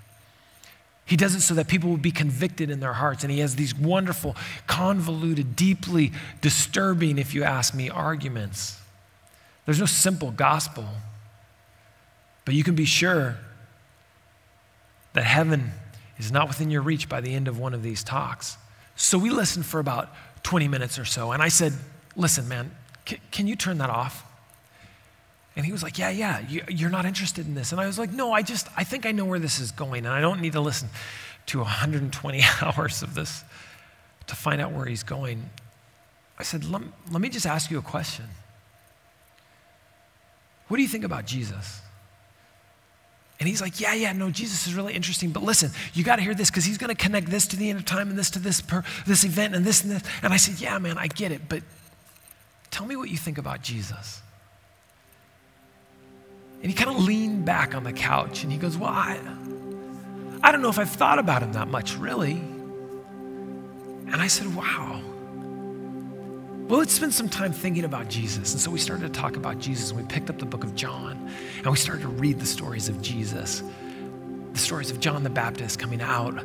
He 1.04 1.16
does 1.16 1.34
it 1.34 1.40
so 1.40 1.54
that 1.54 1.66
people 1.66 1.90
will 1.90 1.96
be 1.96 2.12
convicted 2.12 2.70
in 2.70 2.80
their 2.80 2.92
hearts. 2.92 3.24
And 3.24 3.32
he 3.32 3.40
has 3.40 3.56
these 3.56 3.74
wonderful, 3.74 4.36
convoluted, 4.66 5.56
deeply 5.56 6.12
disturbing, 6.40 7.18
if 7.18 7.34
you 7.34 7.42
ask 7.42 7.74
me, 7.74 7.90
arguments. 7.90 8.78
There's 9.66 9.80
no 9.80 9.86
simple 9.86 10.30
gospel, 10.30 10.86
but 12.44 12.54
you 12.54 12.64
can 12.64 12.74
be 12.74 12.84
sure 12.84 13.36
that 15.14 15.24
heaven 15.24 15.72
is 16.18 16.30
not 16.30 16.48
within 16.48 16.70
your 16.70 16.82
reach 16.82 17.08
by 17.08 17.20
the 17.20 17.34
end 17.34 17.48
of 17.48 17.58
one 17.58 17.74
of 17.74 17.82
these 17.82 18.02
talks. 18.02 18.56
So 18.96 19.18
we 19.18 19.30
listened 19.30 19.66
for 19.66 19.80
about 19.80 20.10
20 20.42 20.68
minutes 20.68 20.98
or 20.98 21.04
so, 21.04 21.32
and 21.32 21.42
I 21.42 21.48
said, 21.48 21.72
Listen, 22.14 22.46
man, 22.46 22.70
can, 23.06 23.18
can 23.30 23.46
you 23.46 23.56
turn 23.56 23.78
that 23.78 23.88
off? 23.88 24.24
And 25.56 25.64
he 25.64 25.72
was 25.72 25.82
like, 25.82 25.98
Yeah, 25.98 26.10
yeah, 26.10 26.40
you, 26.48 26.86
are 26.86 26.90
not 26.90 27.04
interested 27.04 27.46
in 27.46 27.54
this. 27.54 27.72
And 27.72 27.80
I 27.80 27.86
was 27.86 27.98
like, 27.98 28.12
No, 28.12 28.32
I 28.32 28.42
just, 28.42 28.68
I 28.76 28.84
think 28.84 29.06
I 29.06 29.12
know 29.12 29.24
where 29.24 29.38
this 29.38 29.60
is 29.60 29.72
going, 29.72 30.04
and 30.04 30.14
I 30.14 30.20
don't 30.20 30.40
need 30.40 30.52
to 30.52 30.60
listen 30.60 30.88
to 31.46 31.58
120 31.58 32.42
hours 32.62 33.02
of 33.02 33.14
this 33.14 33.44
to 34.26 34.36
find 34.36 34.60
out 34.60 34.72
where 34.72 34.86
he's 34.86 35.02
going. 35.02 35.50
I 36.38 36.42
said, 36.42 36.64
Let, 36.64 36.82
let 37.10 37.20
me 37.20 37.28
just 37.28 37.46
ask 37.46 37.70
you 37.70 37.78
a 37.78 37.82
question. 37.82 38.26
What 40.68 40.76
do 40.76 40.82
you 40.82 40.88
think 40.88 41.04
about 41.04 41.26
Jesus? 41.26 41.82
And 43.42 43.48
he's 43.48 43.60
like, 43.60 43.80
Yeah, 43.80 43.92
yeah, 43.92 44.12
no, 44.12 44.30
Jesus 44.30 44.68
is 44.68 44.74
really 44.74 44.94
interesting. 44.94 45.30
But 45.30 45.42
listen, 45.42 45.72
you 45.94 46.04
got 46.04 46.16
to 46.16 46.22
hear 46.22 46.32
this 46.32 46.48
because 46.48 46.64
he's 46.64 46.78
going 46.78 46.94
to 46.94 46.94
connect 46.94 47.26
this 47.26 47.44
to 47.48 47.56
the 47.56 47.70
end 47.70 47.80
of 47.80 47.84
time 47.84 48.08
and 48.08 48.16
this 48.16 48.30
to 48.30 48.38
this, 48.38 48.60
per, 48.60 48.84
this 49.04 49.24
event 49.24 49.56
and 49.56 49.64
this 49.64 49.82
and 49.82 49.90
this. 49.90 50.04
And 50.22 50.32
I 50.32 50.36
said, 50.36 50.60
Yeah, 50.60 50.78
man, 50.78 50.96
I 50.96 51.08
get 51.08 51.32
it. 51.32 51.48
But 51.48 51.64
tell 52.70 52.86
me 52.86 52.94
what 52.94 53.10
you 53.10 53.16
think 53.16 53.38
about 53.38 53.60
Jesus. 53.60 54.22
And 56.62 56.70
he 56.70 56.72
kind 56.72 56.96
of 56.96 57.02
leaned 57.02 57.44
back 57.44 57.74
on 57.74 57.82
the 57.82 57.92
couch 57.92 58.44
and 58.44 58.52
he 58.52 58.58
goes, 58.58 58.78
Well, 58.78 58.90
I, 58.90 59.18
I 60.40 60.52
don't 60.52 60.62
know 60.62 60.68
if 60.68 60.78
I've 60.78 60.88
thought 60.88 61.18
about 61.18 61.42
him 61.42 61.54
that 61.54 61.66
much, 61.66 61.96
really. 61.96 62.34
And 64.06 64.14
I 64.14 64.28
said, 64.28 64.54
Wow. 64.54 65.02
Well, 66.68 66.78
let's 66.78 66.92
spend 66.92 67.12
some 67.12 67.28
time 67.28 67.52
thinking 67.52 67.84
about 67.84 68.08
Jesus. 68.08 68.52
And 68.52 68.60
so 68.60 68.70
we 68.70 68.78
started 68.78 69.12
to 69.12 69.20
talk 69.20 69.36
about 69.36 69.58
Jesus 69.58 69.90
and 69.90 70.00
we 70.00 70.06
picked 70.06 70.30
up 70.30 70.38
the 70.38 70.46
book 70.46 70.64
of 70.64 70.74
John 70.74 71.28
and 71.58 71.66
we 71.66 71.76
started 71.76 72.02
to 72.02 72.08
read 72.08 72.38
the 72.38 72.46
stories 72.46 72.88
of 72.88 73.02
Jesus. 73.02 73.62
The 74.52 74.58
stories 74.58 74.90
of 74.90 75.00
John 75.00 75.22
the 75.22 75.30
Baptist 75.30 75.78
coming 75.78 76.00
out 76.00 76.38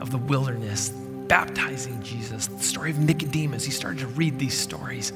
of 0.00 0.10
the 0.10 0.18
wilderness, 0.18 0.90
baptizing 0.90 2.02
Jesus, 2.02 2.48
the 2.48 2.58
story 2.58 2.90
of 2.90 2.98
Nicodemus. 2.98 3.64
He 3.64 3.70
started 3.70 4.00
to 4.00 4.08
read 4.08 4.38
these 4.38 4.58
stories. 4.58 5.10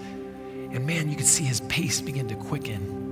And 0.72 0.86
man, 0.86 1.10
you 1.10 1.16
could 1.16 1.26
see 1.26 1.44
his 1.44 1.60
pace 1.62 2.00
begin 2.00 2.28
to 2.28 2.36
quicken. 2.36 3.02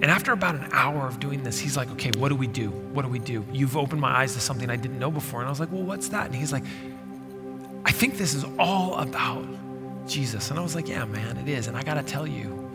And 0.00 0.12
after 0.12 0.32
about 0.32 0.54
an 0.54 0.68
hour 0.70 1.08
of 1.08 1.18
doing 1.18 1.42
this, 1.42 1.58
he's 1.58 1.76
like, 1.76 1.90
okay, 1.92 2.12
what 2.18 2.28
do 2.28 2.36
we 2.36 2.46
do? 2.46 2.70
What 2.70 3.02
do 3.02 3.08
we 3.08 3.18
do? 3.18 3.44
You've 3.52 3.76
opened 3.76 4.00
my 4.00 4.20
eyes 4.20 4.34
to 4.34 4.40
something 4.40 4.70
I 4.70 4.76
didn't 4.76 5.00
know 5.00 5.10
before. 5.10 5.40
And 5.40 5.48
I 5.48 5.50
was 5.50 5.58
like, 5.58 5.72
well, 5.72 5.82
what's 5.82 6.10
that? 6.10 6.26
And 6.26 6.34
he's 6.34 6.52
like, 6.52 6.62
I 7.84 7.90
think 7.90 8.16
this 8.16 8.34
is 8.34 8.44
all 8.58 8.94
about 8.98 9.44
Jesus. 10.08 10.50
And 10.50 10.58
I 10.58 10.62
was 10.62 10.74
like, 10.74 10.88
yeah, 10.88 11.04
man, 11.04 11.36
it 11.36 11.48
is. 11.48 11.66
And 11.66 11.76
I 11.76 11.82
got 11.82 11.94
to 11.94 12.02
tell 12.02 12.26
you, 12.26 12.68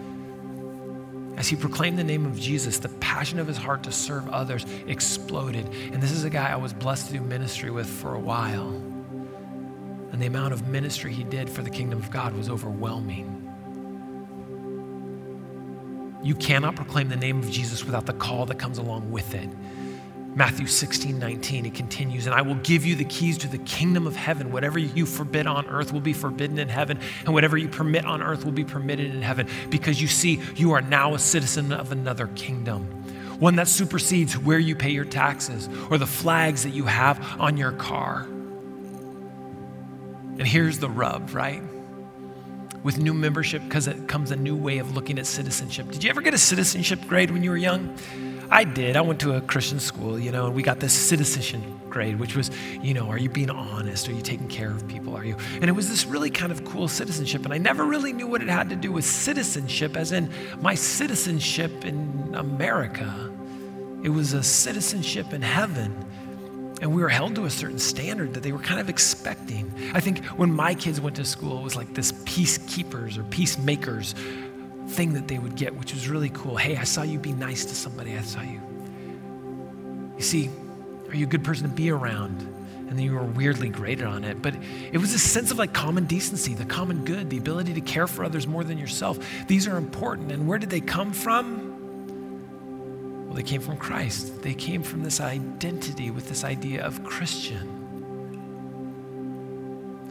as 1.38 1.48
he 1.48 1.56
proclaimed 1.56 1.98
the 1.98 2.04
name 2.04 2.26
of 2.26 2.40
Jesus, 2.40 2.78
the 2.78 2.90
passion 2.90 3.40
of 3.40 3.48
his 3.48 3.58
heart 3.58 3.84
to 3.84 3.92
serve 3.92 4.30
others 4.30 4.66
exploded. 4.88 5.68
And 5.92 6.02
this 6.02 6.12
is 6.12 6.24
a 6.24 6.30
guy 6.30 6.52
I 6.52 6.56
was 6.56 6.74
blessed 6.74 7.08
to 7.08 7.14
do 7.14 7.22
ministry 7.22 7.72
with 7.72 7.88
for 7.88 8.14
a 8.14 8.20
while. 8.20 8.70
And 10.12 10.22
the 10.22 10.28
amount 10.28 10.54
of 10.54 10.68
ministry 10.68 11.12
he 11.12 11.24
did 11.24 11.50
for 11.50 11.64
the 11.64 11.72
kingdom 11.72 11.98
of 12.00 12.12
God 12.12 12.36
was 12.36 12.50
overwhelming. 12.50 13.40
You 16.24 16.36
cannot 16.36 16.76
proclaim 16.76 17.10
the 17.10 17.18
name 17.18 17.40
of 17.40 17.50
Jesus 17.50 17.84
without 17.84 18.06
the 18.06 18.14
call 18.14 18.46
that 18.46 18.60
comes 18.60 18.78
along 18.78 19.12
with 19.12 19.34
it. 19.34 19.50
Matthew 20.36 20.66
16, 20.66 21.20
19, 21.20 21.68
it 21.68 21.76
continues, 21.76 22.26
and 22.26 22.34
I 22.34 22.42
will 22.42 22.56
give 22.56 22.86
you 22.86 22.96
the 22.96 23.06
keys 23.06 23.38
to 23.40 23.48
the 23.48 23.60
kingdom 23.60 24.08
of 24.08 24.16
heaven. 24.16 24.52
Whatever 24.52 24.80
you 24.80 25.06
forbid 25.06 25.46
on 25.46 25.68
earth 25.68 25.94
will 25.94 26.02
be 26.02 26.14
forbidden 26.14 26.58
in 26.58 26.70
heaven, 26.70 27.00
and 27.20 27.36
whatever 27.36 27.56
you 27.56 27.68
permit 27.68 28.04
on 28.06 28.24
earth 28.24 28.44
will 28.44 28.52
be 28.52 28.64
permitted 28.64 29.14
in 29.14 29.22
heaven. 29.22 29.48
Because 29.70 30.02
you 30.02 30.08
see, 30.08 30.42
you 30.56 30.72
are 30.72 30.82
now 30.82 31.14
a 31.14 31.20
citizen 31.20 31.72
of 31.72 31.92
another 31.92 32.28
kingdom, 32.36 32.84
one 33.40 33.58
that 33.58 33.68
supersedes 33.68 34.36
where 34.36 34.58
you 34.58 34.76
pay 34.76 34.90
your 34.90 35.06
taxes 35.06 35.70
or 35.92 36.00
the 36.00 36.08
flags 36.08 36.64
that 36.64 36.72
you 36.72 36.86
have 36.86 37.40
on 37.40 37.56
your 37.56 37.72
car. 37.72 38.24
And 40.40 40.48
here's 40.48 40.80
the 40.80 40.90
rub, 40.90 41.36
right? 41.36 41.62
With 42.82 42.98
new 42.98 43.14
membership, 43.14 43.62
because 43.66 43.88
it 43.88 44.08
comes 44.08 44.32
a 44.32 44.36
new 44.36 44.56
way 44.56 44.80
of 44.80 44.96
looking 44.96 45.20
at 45.20 45.28
citizenship. 45.28 45.92
Did 45.92 46.04
you 46.04 46.10
ever 46.10 46.22
get 46.22 46.34
a 46.34 46.40
citizenship 46.40 47.02
grade 47.08 47.30
when 47.30 47.44
you 47.44 47.52
were 47.52 47.58
young? 47.58 47.96
I 48.54 48.66
did. 48.66 48.96
I 48.96 49.02
went 49.02 49.20
to 49.22 49.34
a 49.34 49.42
Christian 49.42 49.80
school, 49.80 50.20
you 50.20 50.32
know, 50.32 50.46
and 50.46 50.54
we 50.54 50.62
got 50.62 50.80
this 50.80 50.94
citizenship 50.94 51.60
grade, 51.90 52.20
which 52.20 52.36
was, 52.36 52.52
you 52.84 52.94
know, 52.94 53.10
are 53.10 53.18
you 53.18 53.28
being 53.28 53.50
honest? 53.50 54.08
Are 54.08 54.12
you 54.12 54.22
taking 54.22 54.48
care 54.48 54.70
of 54.70 54.88
people? 54.88 55.16
Are 55.18 55.26
you? 55.26 55.36
And 55.56 55.66
it 55.66 55.72
was 55.72 55.90
this 55.90 56.06
really 56.06 56.30
kind 56.30 56.52
of 56.52 56.64
cool 56.64 56.88
citizenship. 56.88 57.46
And 57.46 57.54
I 57.54 57.58
never 57.58 57.84
really 57.84 58.14
knew 58.14 58.28
what 58.28 58.44
it 58.44 58.50
had 58.50 58.70
to 58.70 58.76
do 58.76 58.92
with 58.92 59.06
citizenship, 59.06 59.98
as 59.98 60.12
in 60.12 60.30
my 60.62 60.76
citizenship 60.76 61.84
in 61.84 62.36
America. 62.36 63.32
It 64.04 64.10
was 64.10 64.34
a 64.34 64.44
citizenship 64.44 65.34
in 65.34 65.42
heaven. 65.42 66.06
And 66.80 66.94
we 66.94 67.02
were 67.02 67.10
held 67.10 67.34
to 67.36 67.46
a 67.46 67.50
certain 67.50 67.80
standard 67.80 68.36
that 68.36 68.44
they 68.44 68.52
were 68.52 68.60
kind 68.60 68.80
of 68.80 68.88
expecting. 68.88 69.74
I 69.96 70.00
think 70.00 70.24
when 70.26 70.54
my 70.54 70.76
kids 70.76 71.02
went 71.02 71.16
to 71.16 71.26
school, 71.26 71.58
it 71.58 71.64
was 71.64 71.76
like 71.76 71.96
this 71.96 72.12
peacekeepers 72.12 73.18
or 73.18 73.24
peacemakers 73.24 74.14
thing 74.88 75.14
that 75.14 75.28
they 75.28 75.40
would 75.40 75.56
get, 75.56 75.76
which 75.76 75.94
was 75.94 76.08
really 76.08 76.30
cool. 76.30 76.58
Hey, 76.58 76.78
I 76.78 76.84
saw 76.84 77.04
you 77.04 77.20
be 77.20 77.32
nice 77.32 77.66
to 77.66 77.76
somebody. 77.76 78.18
I 78.18 78.22
saw 78.22 78.42
you. 78.42 78.62
You 80.18 80.24
see, 80.24 80.50
are 81.10 81.16
you 81.16 81.26
a 81.26 81.30
good 81.30 81.44
person 81.44 81.70
to 81.70 81.74
be 81.74 81.90
around? 81.92 82.42
And 82.90 83.00
then 83.00 83.06
you 83.06 83.14
were 83.14 83.24
weirdly 83.24 83.70
graded 83.70 84.06
on 84.06 84.24
it. 84.24 84.42
But 84.42 84.56
it 84.92 85.00
was 85.00 85.14
a 85.14 85.20
sense 85.20 85.52
of 85.52 85.58
like 85.58 85.74
common 85.74 86.06
decency, 86.06 86.54
the 86.54 86.66
common 86.66 87.06
good, 87.06 87.30
the 87.30 87.38
ability 87.38 87.74
to 87.74 87.82
care 87.82 88.08
for 88.08 88.24
others 88.24 88.46
more 88.46 88.64
than 88.64 88.78
yourself. 88.78 89.18
These 89.48 89.68
are 89.68 89.78
important. 89.78 90.32
And 90.32 90.48
where 90.48 90.60
did 90.60 90.70
they 90.70 90.82
come 90.82 91.12
from? 91.12 91.72
Well, 93.26 93.36
they 93.36 93.44
came 93.44 93.62
from 93.62 93.78
Christ. 93.78 94.44
They 94.44 94.54
came 94.54 94.84
from 94.84 95.04
this 95.04 95.20
identity 95.20 96.12
with 96.12 96.30
this 96.30 96.44
idea 96.44 96.86
of 96.86 97.04
Christian. 97.04 97.80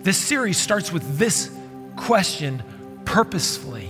This 0.03 0.19
series 0.19 0.57
starts 0.59 0.91
with 0.93 1.19
this 1.19 1.57
question 1.97 2.65
purposefully. 3.05 3.89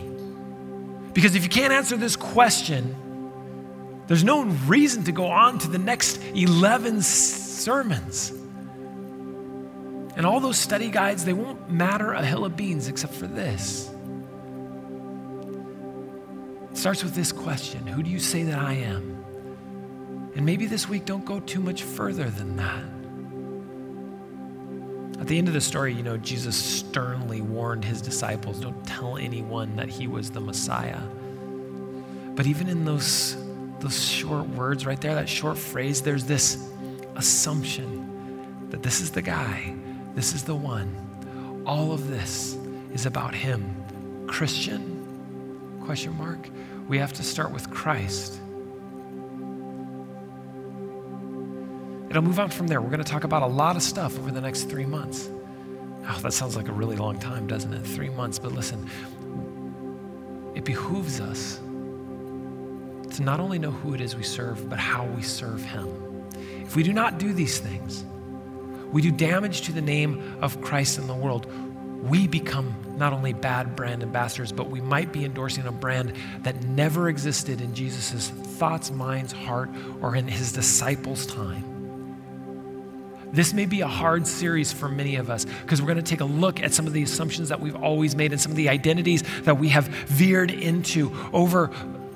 Because 1.12 1.34
if 1.34 1.42
you 1.42 1.48
can't 1.48 1.72
answer 1.72 1.96
this 1.96 2.16
question, 2.16 2.96
there's 4.06 4.24
no 4.24 4.44
reason 4.44 5.04
to 5.04 5.12
go 5.12 5.26
on 5.26 5.58
to 5.60 5.68
the 5.68 5.78
next 5.78 6.20
11 6.34 7.02
sermons. 7.02 8.30
And 10.16 10.26
all 10.26 10.40
those 10.40 10.58
study 10.58 10.90
guides, 10.90 11.24
they 11.24 11.32
won't 11.32 11.70
matter 11.70 12.12
a 12.12 12.24
hill 12.24 12.44
of 12.44 12.56
beans 12.56 12.88
except 12.88 13.14
for 13.14 13.26
this. 13.26 13.90
It 16.70 16.76
starts 16.76 17.02
with 17.04 17.14
this 17.14 17.32
question 17.32 17.86
Who 17.86 18.02
do 18.02 18.10
you 18.10 18.18
say 18.18 18.42
that 18.44 18.58
I 18.58 18.74
am? 18.74 19.24
And 20.34 20.46
maybe 20.46 20.66
this 20.66 20.88
week 20.88 21.04
don't 21.04 21.24
go 21.24 21.40
too 21.40 21.60
much 21.60 21.82
further 21.82 22.30
than 22.30 22.56
that. 22.56 23.01
At 25.22 25.28
the 25.28 25.38
end 25.38 25.46
of 25.46 25.54
the 25.54 25.60
story, 25.60 25.94
you 25.94 26.02
know, 26.02 26.16
Jesus 26.16 26.56
sternly 26.56 27.42
warned 27.42 27.84
his 27.84 28.02
disciples 28.02 28.58
don't 28.58 28.84
tell 28.84 29.16
anyone 29.16 29.76
that 29.76 29.88
he 29.88 30.08
was 30.08 30.32
the 30.32 30.40
Messiah. 30.40 30.98
But 32.34 32.48
even 32.48 32.68
in 32.68 32.84
those, 32.84 33.36
those 33.78 34.04
short 34.04 34.48
words 34.48 34.84
right 34.84 35.00
there, 35.00 35.14
that 35.14 35.28
short 35.28 35.56
phrase, 35.56 36.02
there's 36.02 36.24
this 36.24 36.68
assumption 37.14 38.66
that 38.70 38.82
this 38.82 39.00
is 39.00 39.12
the 39.12 39.22
guy, 39.22 39.76
this 40.16 40.34
is 40.34 40.42
the 40.42 40.56
one. 40.56 40.92
All 41.66 41.92
of 41.92 42.08
this 42.08 42.58
is 42.92 43.06
about 43.06 43.32
him. 43.32 43.76
Christian? 44.26 45.78
Question 45.84 46.18
mark. 46.18 46.48
We 46.88 46.98
have 46.98 47.12
to 47.12 47.22
start 47.22 47.52
with 47.52 47.70
Christ. 47.70 48.40
It'll 52.12 52.20
move 52.20 52.38
on 52.38 52.50
from 52.50 52.66
there. 52.66 52.82
We're 52.82 52.90
going 52.90 53.02
to 53.02 53.10
talk 53.10 53.24
about 53.24 53.42
a 53.42 53.46
lot 53.46 53.74
of 53.74 53.82
stuff 53.82 54.18
over 54.18 54.30
the 54.30 54.42
next 54.42 54.64
three 54.64 54.84
months. 54.84 55.30
Oh, 56.06 56.18
that 56.20 56.34
sounds 56.34 56.56
like 56.56 56.68
a 56.68 56.72
really 56.72 56.94
long 56.94 57.18
time, 57.18 57.46
doesn't 57.46 57.72
it? 57.72 57.86
Three 57.86 58.10
months. 58.10 58.38
But 58.38 58.52
listen, 58.52 58.86
it 60.54 60.62
behooves 60.62 61.20
us 61.22 61.56
to 63.16 63.22
not 63.22 63.40
only 63.40 63.58
know 63.58 63.70
who 63.70 63.94
it 63.94 64.02
is 64.02 64.14
we 64.14 64.24
serve, 64.24 64.68
but 64.68 64.78
how 64.78 65.06
we 65.06 65.22
serve 65.22 65.64
Him. 65.64 65.88
If 66.60 66.76
we 66.76 66.82
do 66.82 66.92
not 66.92 67.16
do 67.16 67.32
these 67.32 67.58
things, 67.58 68.04
we 68.92 69.00
do 69.00 69.10
damage 69.10 69.62
to 69.62 69.72
the 69.72 69.80
name 69.80 70.36
of 70.42 70.60
Christ 70.60 70.98
in 70.98 71.06
the 71.06 71.14
world. 71.14 71.46
We 72.06 72.26
become 72.26 72.74
not 72.98 73.14
only 73.14 73.32
bad 73.32 73.74
brand 73.74 74.02
ambassadors, 74.02 74.52
but 74.52 74.68
we 74.68 74.82
might 74.82 75.14
be 75.14 75.24
endorsing 75.24 75.66
a 75.66 75.72
brand 75.72 76.12
that 76.42 76.62
never 76.64 77.08
existed 77.08 77.62
in 77.62 77.74
Jesus' 77.74 78.28
thoughts, 78.28 78.90
minds, 78.90 79.32
heart, 79.32 79.70
or 80.02 80.14
in 80.14 80.28
his 80.28 80.52
disciples' 80.52 81.24
time. 81.24 81.71
This 83.32 83.54
may 83.54 83.64
be 83.64 83.80
a 83.80 83.88
hard 83.88 84.26
series 84.26 84.72
for 84.72 84.88
many 84.88 85.16
of 85.16 85.30
us 85.30 85.46
because 85.46 85.80
we're 85.80 85.86
going 85.88 85.96
to 85.96 86.02
take 86.02 86.20
a 86.20 86.26
look 86.26 86.62
at 86.62 86.74
some 86.74 86.86
of 86.86 86.92
the 86.92 87.02
assumptions 87.02 87.48
that 87.48 87.60
we've 87.60 87.76
always 87.76 88.14
made 88.14 88.32
and 88.32 88.40
some 88.40 88.52
of 88.52 88.56
the 88.56 88.68
identities 88.68 89.22
that 89.42 89.58
we 89.58 89.70
have 89.70 89.86
veered 89.86 90.50
into 90.50 91.10
over 91.32 91.70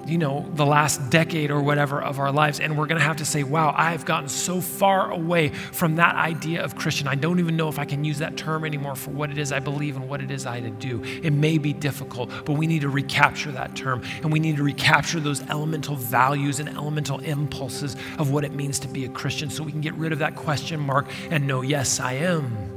you 0.07 0.19
know, 0.19 0.49
the 0.55 0.64
last 0.64 1.11
decade 1.11 1.51
or 1.51 1.61
whatever 1.61 2.01
of 2.01 2.19
our 2.19 2.31
lives. 2.31 2.61
And 2.61 2.79
we're 2.79 2.87
going 2.87 2.99
to 2.99 3.05
have 3.05 3.16
to 3.16 3.25
say, 3.25 3.42
wow, 3.42 3.75
I've 3.77 4.05
gotten 4.05 4.29
so 4.29 4.61
far 4.61 5.11
away 5.11 5.49
from 5.49 5.97
that 5.97 6.14
idea 6.14 6.62
of 6.62 6.77
Christian. 6.77 7.09
I 7.09 7.16
don't 7.16 7.40
even 7.40 7.57
know 7.57 7.69
if 7.69 7.79
I 7.79 7.85
can 7.85 8.05
use 8.05 8.19
that 8.19 8.37
term 8.37 8.64
anymore 8.64 8.95
for 8.95 9.11
what 9.11 9.31
it 9.31 9.38
is 9.38 9.53
I 9.53 9.59
believe 9.59 9.97
and 9.97 10.09
what 10.09 10.23
it 10.23 10.31
is 10.31 10.47
I 10.47 10.61
to 10.61 10.71
do. 10.71 11.03
It 11.05 11.33
may 11.33 11.59
be 11.59 11.73
difficult, 11.73 12.31
but 12.45 12.53
we 12.53 12.66
need 12.66 12.83
to 12.83 12.88
recapture 12.88 13.51
that 13.53 13.75
term 13.75 14.03
and 14.23 14.33
we 14.33 14.38
need 14.38 14.57
to 14.57 14.62
recapture 14.62 15.21
those 15.21 15.42
elemental 15.49 15.97
values 15.97 16.61
and 16.61 16.69
elemental 16.69 17.19
impulses 17.21 17.97
of 18.19 18.31
what 18.31 18.45
it 18.45 18.53
means 18.53 18.79
to 18.81 18.88
be 18.88 19.05
a 19.05 19.09
Christian 19.09 19.51
so 19.51 19.62
we 19.62 19.73
can 19.73 19.81
get 19.81 19.95
rid 19.95 20.12
of 20.12 20.21
that 20.21 20.37
question 20.37 20.81
mark 20.81 21.07
and 21.31 21.47
know, 21.47 21.62
yes, 21.62 22.01
I 22.01 22.12
am 22.14 22.77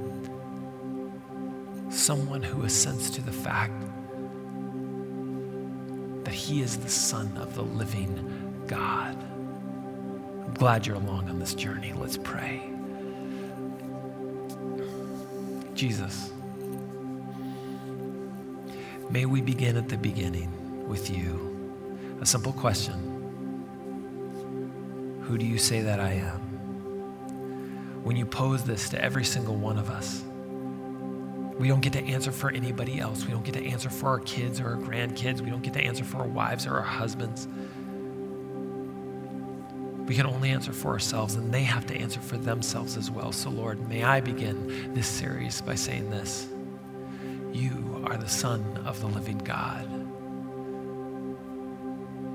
someone 1.92 2.44
who 2.44 2.64
assents 2.64 3.10
to 3.10 3.22
the 3.22 3.32
fact 3.32 3.74
He 6.50 6.64
is 6.64 6.78
the 6.78 6.90
Son 6.90 7.38
of 7.38 7.54
the 7.54 7.62
living 7.62 8.64
God. 8.66 9.16
I'm 10.44 10.54
glad 10.56 10.88
you're 10.88 10.96
along 10.96 11.30
on 11.30 11.38
this 11.38 11.54
journey. 11.54 11.94
Let's 11.94 12.18
pray. 12.18 12.68
Jesus, 15.76 16.32
may 19.12 19.28
we 19.28 19.42
begin 19.42 19.78
at 19.78 19.90
the 19.90 19.98
beginning 19.98 20.88
with 20.90 21.12
you. 21.12 22.18
A 22.20 22.26
simple 22.26 22.54
question 22.54 22.98
Who 25.26 25.38
do 25.38 25.46
you 25.46 25.60
say 25.60 25.82
that 25.82 26.00
I 26.00 26.14
am? 26.14 26.40
When 28.04 28.16
you 28.16 28.26
pose 28.26 28.64
this 28.64 28.90
to 28.90 29.00
every 29.00 29.24
single 29.24 29.56
one 29.56 29.78
of 29.78 29.92
us, 29.92 30.24
we 31.60 31.68
don't 31.68 31.82
get 31.82 31.92
to 31.94 32.04
answer 32.04 32.32
for 32.32 32.50
anybody 32.50 33.02
else. 33.02 33.26
We 33.26 33.32
don't 33.32 33.44
get 33.44 33.56
to 33.56 33.68
answer 33.68 33.90
for 33.90 34.08
our 34.08 34.20
kids 34.20 34.62
or 34.62 34.70
our 34.70 34.78
grandkids. 34.78 35.42
We 35.42 35.50
don't 35.50 35.62
get 35.62 35.74
to 35.74 35.82
answer 35.82 36.06
for 36.06 36.20
our 36.20 36.28
wives 36.28 36.66
or 36.66 36.76
our 36.76 36.82
husbands. 36.82 37.50
We 40.08 40.16
can 40.16 40.26
only 40.26 40.52
answer 40.52 40.72
for 40.72 40.94
ourselves, 40.94 41.36
and 41.36 41.54
they 41.54 41.64
have 41.64 41.86
to 41.88 41.96
answer 41.96 42.22
for 42.22 42.38
themselves 42.38 42.96
as 42.96 43.12
well. 43.12 43.34
So, 43.34 43.50
Lord, 43.50 43.88
may 43.90 44.04
I 44.04 44.22
begin 44.22 44.94
this 44.94 45.06
series 45.06 45.62
by 45.62 45.76
saying 45.76 46.10
this 46.10 46.48
You 47.52 48.06
are 48.08 48.16
the 48.16 48.30
Son 48.30 48.64
of 48.86 49.02
the 49.02 49.08
living 49.08 49.38
God. 49.40 49.86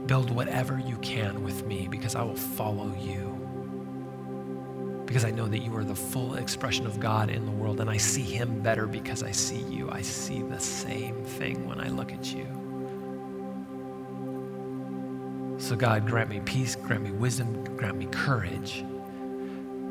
Build 0.06 0.30
whatever 0.30 0.78
you 0.78 0.98
can 0.98 1.42
with 1.42 1.66
me 1.66 1.88
because 1.88 2.14
I 2.14 2.22
will 2.22 2.36
follow 2.36 2.94
you 3.00 3.43
because 5.14 5.24
I 5.24 5.30
know 5.30 5.46
that 5.46 5.60
you 5.60 5.76
are 5.76 5.84
the 5.84 5.94
full 5.94 6.34
expression 6.34 6.86
of 6.86 6.98
God 6.98 7.30
in 7.30 7.46
the 7.46 7.52
world, 7.52 7.80
and 7.80 7.88
I 7.88 7.98
see 7.98 8.22
Him 8.24 8.60
better 8.62 8.88
because 8.88 9.22
I 9.22 9.30
see 9.30 9.60
you. 9.60 9.88
I 9.88 10.02
see 10.02 10.42
the 10.42 10.58
same 10.58 11.22
thing 11.22 11.68
when 11.68 11.80
I 11.80 11.86
look 11.86 12.10
at 12.10 12.34
you. 12.34 12.48
So, 15.58 15.76
God, 15.76 16.04
grant 16.04 16.30
me 16.30 16.40
peace, 16.40 16.74
grant 16.74 17.04
me 17.04 17.12
wisdom, 17.12 17.62
grant 17.76 17.96
me 17.96 18.06
courage 18.06 18.84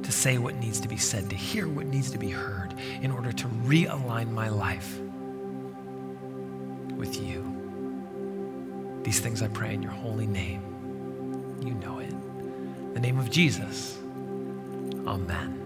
to 0.03 0.11
say 0.11 0.39
what 0.39 0.55
needs 0.55 0.81
to 0.81 0.89
be 0.89 0.97
said, 0.97 1.29
to 1.29 1.37
hear 1.37 1.69
what 1.69 1.85
needs 1.85 2.11
to 2.11 2.17
be 2.17 2.29
heard, 2.29 2.75
in 3.01 3.09
order 3.09 3.31
to 3.31 3.47
realign 3.47 4.29
my 4.29 4.49
life 4.49 4.99
with 6.97 7.17
you. 7.21 8.99
These 9.03 9.21
things 9.21 9.41
I 9.41 9.47
pray 9.47 9.73
in 9.73 9.81
your 9.81 9.93
holy 9.93 10.27
name. 10.27 11.61
You 11.65 11.75
know 11.75 11.99
it. 11.99 12.13
The 12.93 12.99
name 12.99 13.17
of 13.19 13.31
Jesus. 13.31 14.02
Amen. 15.13 15.62